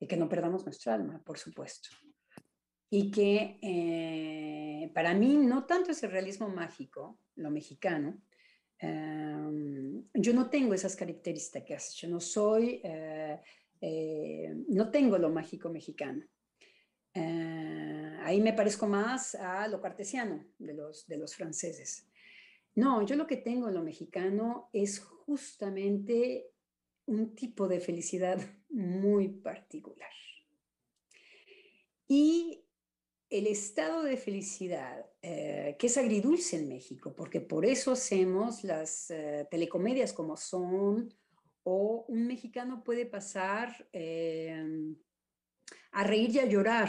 [0.01, 1.90] el que no perdamos nuestra alma, por supuesto.
[2.89, 8.23] Y que eh, para mí no tanto es el realismo mágico, lo mexicano,
[8.79, 13.41] em, yo no tengo esas características, yo no soy, eh,
[13.81, 16.25] eh, no tengo lo mágico mexicano.
[17.15, 22.07] Eh, ahí me parezco más a lo cartesiano de los, de los franceses.
[22.75, 26.53] No, yo lo que tengo en lo mexicano es justamente
[27.07, 28.39] un tipo de felicidad
[28.69, 30.11] muy particular.
[32.07, 32.65] Y
[33.31, 39.11] el estado de felicidad, eh, que es agridulce en México, porque por eso hacemos las
[39.11, 41.15] eh, telecomedias como son,
[41.63, 44.95] o un mexicano puede pasar eh,
[45.93, 46.89] a reír y a llorar,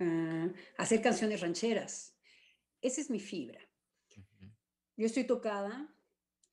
[0.00, 2.16] uh, a hacer canciones rancheras.
[2.82, 3.60] Esa es mi fibra.
[4.96, 5.94] Yo estoy tocada,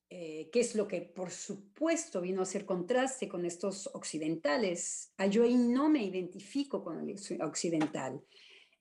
[0.08, 5.12] eh, que es lo que por supuesto vino a hacer contraste con estos occidentales.
[5.18, 8.24] Ah, yo ahí no me identifico con el occidental.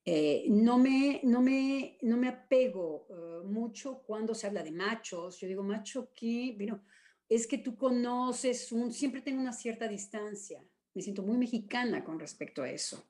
[0.10, 5.38] Eh, no, me, no, me, no me apego uh, mucho cuando se habla de machos.
[5.38, 6.54] Yo digo, macho, ¿qué?
[6.56, 6.82] Bueno,
[7.28, 10.64] es que tú conoces siempre tengo una cierta distancia.
[10.94, 13.04] Me siento muy mexicana con respecto a eso.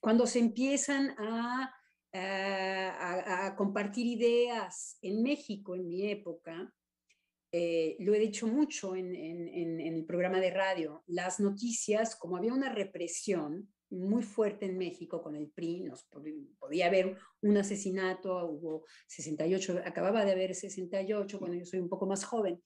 [0.00, 1.74] Cuando se empiezan a,
[2.12, 6.74] a compartir ideas en México, en mi época,
[7.50, 12.68] eh, lo he dicho mucho en, el programa de radio, las noticias, como había una
[12.68, 16.08] represión muy fuerte en México con el PRI, nos
[16.58, 22.06] podía haber un asesinato, hubo 68, acababa de haber 68, bueno, yo soy un poco
[22.06, 22.62] más joven,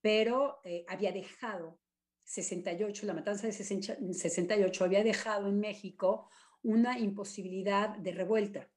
[0.00, 1.80] pero eh, había dejado
[2.24, 6.28] 68, la matanza de 68 había dejado en México
[6.62, 8.68] una imposibilidad de revuelta.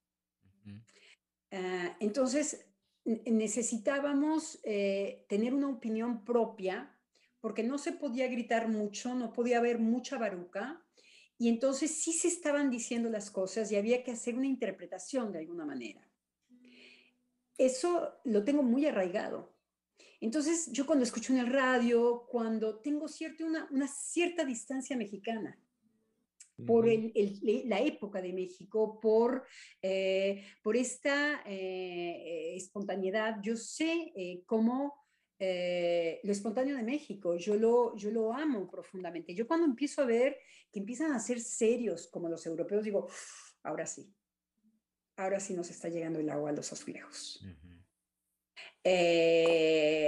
[1.52, 2.68] Ah, entonces,
[3.06, 6.96] necesitábamos eh, tener una opinión propia
[7.40, 10.86] porque no se podía gritar mucho, no podía haber mucha baruca,
[11.40, 15.40] y entonces sí se estaban diciendo las cosas y había que hacer una interpretación de
[15.40, 16.08] alguna manera.
[17.58, 19.56] Eso lo tengo muy arraigado.
[20.22, 25.58] Entonces, yo cuando escucho en el radio, cuando tengo cierto, una, una cierta distancia mexicana,
[26.66, 29.46] por la época de México, por,
[29.82, 33.38] eh, por esta eh, espontaneidad.
[33.42, 34.94] Yo sé eh, cómo
[35.40, 39.34] lo espontáneo de México, yo lo, yo lo amo profundamente.
[39.34, 40.38] Yo cuando empiezo a ver
[40.72, 43.08] que empiezan a ser serios como los europeos, digo,
[43.64, 44.14] ahora sí,
[45.16, 47.42] ahora sí nos está llegando el agua a los azulejos.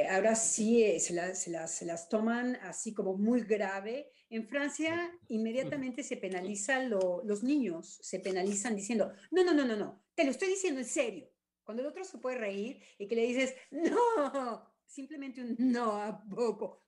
[0.09, 6.89] ahora sí se, se, las toman así como muy grave en Francia inmediatamente se penalizan
[6.89, 10.85] los niños, se penalizan diciendo, no, no, no, no, no, te lo estoy diciendo en
[10.85, 11.29] serio.
[11.65, 16.23] Cuando el otro se puede reír y que le dices, no, simplemente un no a
[16.23, 16.83] poco,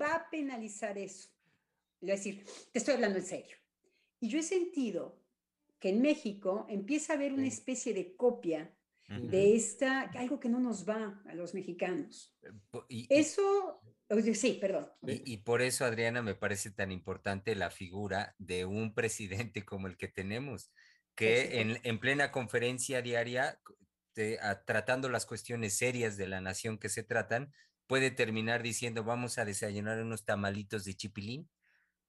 [0.00, 1.28] va a penalizar eso.
[2.00, 3.56] Le va a decir, te estoy hablando en serio.
[4.20, 5.20] Y yo he sentido
[5.78, 8.74] que en México empieza a haber una especie de copia
[9.08, 12.34] de esta, algo que no nos va a los mexicanos.
[12.88, 13.82] Eh, eso
[14.34, 14.86] Sí, perdón.
[15.02, 19.96] Y, por eso, Adriana, me parece tan importante la figura de un presidente como el
[19.96, 20.70] que tenemos,
[21.14, 23.58] que en, plena conferencia diaria,
[24.66, 27.52] tratando las cuestiones serias de la nación que se tratan,
[27.86, 31.50] puede terminar diciendo vamos a desayunar unos tamalitos de chipilín,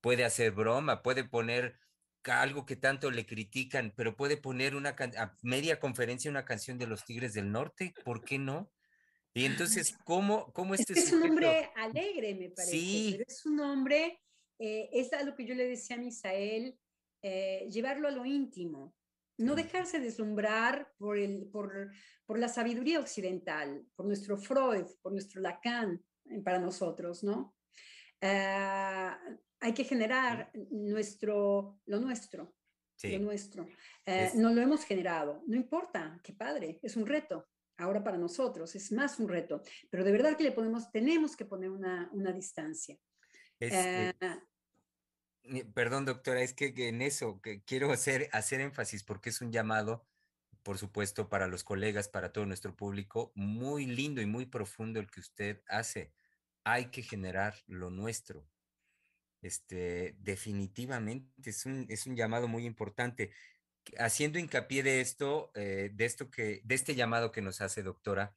[0.02, 1.80] puede hacer broma, puede poner
[2.24, 6.88] algo que tanto le critican, pero puede poner una a media conferencia una canción de
[6.88, 8.72] los Tigres del Norte, ¿por qué no?
[9.34, 12.72] Y entonces, ¿cómo, cómo este es, es un hombre alegre, me parece.
[12.72, 13.10] Sí.
[13.12, 14.22] Pero es un hombre,
[14.60, 16.80] eh, es algo que yo le decía a Misael,
[17.22, 18.96] eh, llevarlo a lo íntimo,
[19.38, 21.92] no dejarse deslumbrar por, el, por,
[22.26, 27.56] por, la sabiduría occidental, por nuestro Freud, por nuestro Lacan, eh, para nosotros, ¿no?
[28.22, 29.20] Ah,
[29.60, 32.56] hay que generar nuestro, lo nuestro,
[33.04, 33.68] lo nuestro.
[34.36, 37.48] No lo hemos generado, no importa, qué padre, es un reto
[37.78, 41.46] ahora para nosotros, es más un reto, pero de verdad que le podemos, tenemos que
[41.46, 42.98] poner una, una distancia.
[43.60, 44.14] Eh,
[45.74, 50.06] perdón, doctora, es que, en eso que quiero hacer, hacer énfasis porque es un llamado,
[50.64, 55.10] por supuesto, para los colegas, para todo nuestro público, muy lindo y muy profundo el
[55.10, 56.12] que usted hace.
[56.64, 58.48] Hay que generar lo nuestro.
[59.42, 63.32] Este, definitivamente es un, es un llamado muy importante
[64.00, 68.36] haciendo hincapié de esto, eh, de esto que, de este llamado que nos hace doctora,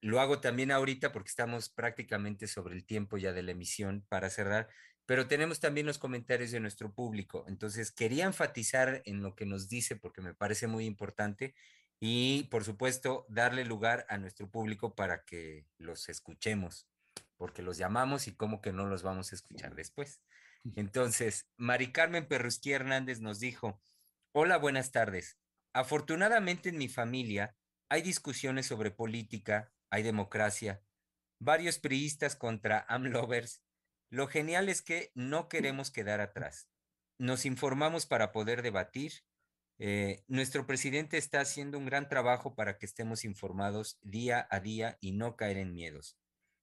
[0.00, 4.30] lo hago también ahorita porque estamos prácticamente sobre el tiempo ya de la emisión para
[4.30, 4.68] cerrar,
[5.08, 7.46] pero tenemos también los comentarios de nuestro público.
[7.48, 11.54] Entonces, quería enfatizar en lo que nos dice porque me parece muy importante
[11.98, 16.86] y, por supuesto, darle lugar a nuestro público para que los escuchemos,
[17.38, 20.20] porque los llamamos y cómo que no los vamos a escuchar después.
[20.76, 23.80] Entonces, Mari Carmen Perrusquía Hernández nos dijo,
[24.32, 25.38] Hola, buenas tardes.
[25.72, 27.56] Afortunadamente en mi familia
[27.88, 30.82] hay discusiones sobre política, hay democracia,
[31.38, 33.62] varios priistas contra AMLovers.
[34.10, 36.68] Lo genial es que no queremos quedar atrás.
[37.18, 39.12] Nos informamos para poder debatir.
[39.78, 44.96] Eh, nuestro presidente está haciendo un gran trabajo para que estemos informados día a día
[45.00, 46.16] y no caer en miedos.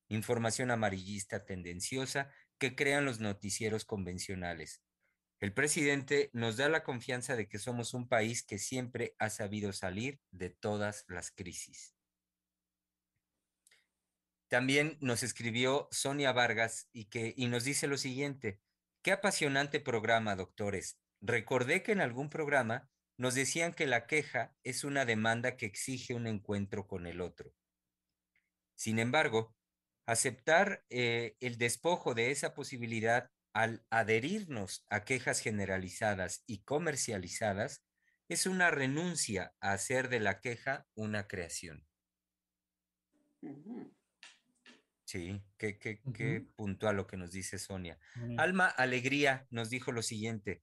[0.07, 4.81] Información amarillista tendenciosa que crean los noticieros convencionales.
[5.39, 9.73] El presidente nos da la confianza de que somos un país que siempre ha sabido
[9.73, 11.94] salir de todas las crisis.
[14.55, 18.61] También nos escribió Sonia Vargas y, que, y nos dice lo siguiente,
[19.01, 20.97] qué apasionante programa, doctores.
[21.19, 26.13] Recordé que en algún programa nos decían que la queja es una demanda que exige
[26.13, 27.53] un encuentro con el otro.
[28.75, 29.53] Sin embargo,
[30.05, 37.83] aceptar eh, el despojo de esa posibilidad al adherirnos a quejas generalizadas y comercializadas,
[38.29, 41.85] es una renuncia a hacer de la queja una creación.
[45.15, 47.97] Sí, qué, qué, puntual lo que nos dice Sonia.
[48.37, 50.61] Alma Alegría nos dijo lo siguiente,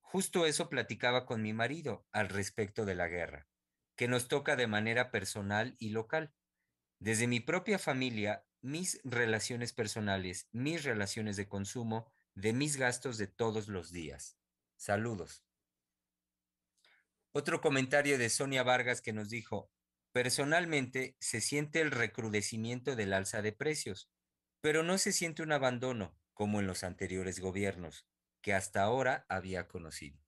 [0.00, 3.46] justo eso platicaba con mi marido al respecto de la guerra,
[3.94, 6.34] que nos toca de manera personal y local.
[6.98, 13.28] desde mi propia familia, mis relaciones personales, mis relaciones de consumo, de mis gastos de
[13.28, 14.36] todos los días.
[14.74, 15.44] Saludos.
[17.30, 19.70] Otro comentario de Sonia Vargas que nos dijo,
[20.16, 24.08] personalmente se siente el recrudecimiento del alza de precios,
[24.62, 28.06] pero no se siente un abandono como en los anteriores gobiernos
[28.40, 30.18] que hasta ahora había conocido.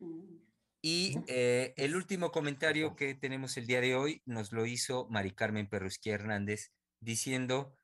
[0.00, 0.38] Mm.
[0.82, 5.30] Y eh, el último comentario que tenemos el día de hoy nos lo hizo Mari
[5.30, 7.76] Carmen Perrusquí Hernández diciendo,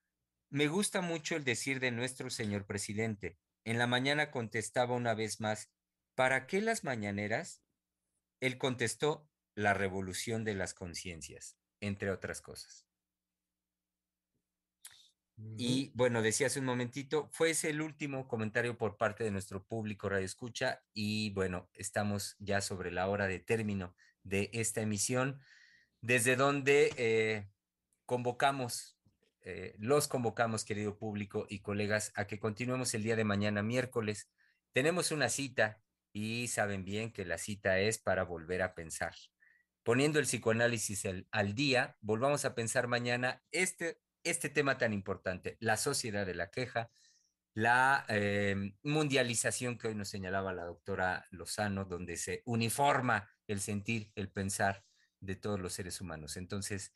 [0.51, 3.39] me gusta mucho el decir de nuestro señor presidente.
[3.65, 5.71] En la mañana contestaba una vez más,
[6.17, 7.63] ¿para qué las mañaneras?
[8.41, 9.29] Él contestó,
[9.59, 12.87] la revolución de las conciencias, entre otras cosas.
[15.57, 19.65] Y bueno, decía hace un momentito, fue ese el último comentario por parte de nuestro
[19.65, 25.41] público Radio Escucha y bueno, estamos ya sobre la hora de término de esta emisión,
[26.03, 27.49] desde donde eh,
[28.05, 28.97] convocamos,
[29.41, 34.29] eh, los convocamos, querido público y colegas, a que continuemos el día de mañana, miércoles.
[34.73, 35.81] Tenemos una cita
[36.13, 39.15] y saben bien que la cita es para volver a pensar.
[39.89, 45.79] Poniendo el psicoanálisis al día, volvamos a pensar mañana este este tema tan importante, la
[45.79, 46.91] sociedad de la queja,
[47.55, 54.13] la eh, mundialización que hoy nos señalaba la doctora Lozano, donde se uniforma el sentir,
[54.15, 54.85] el pensar
[55.21, 56.37] de todos los seres humanos.
[56.37, 56.93] Entonces,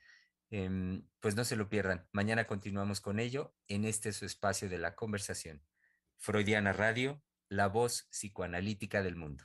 [0.51, 2.07] em, pues no se lo pierdan.
[2.13, 5.65] Mañana continuamos con ello en este su espacio de la conversación.
[6.19, 9.45] Freudiana Radio, la voz psicoanalítica del mundo.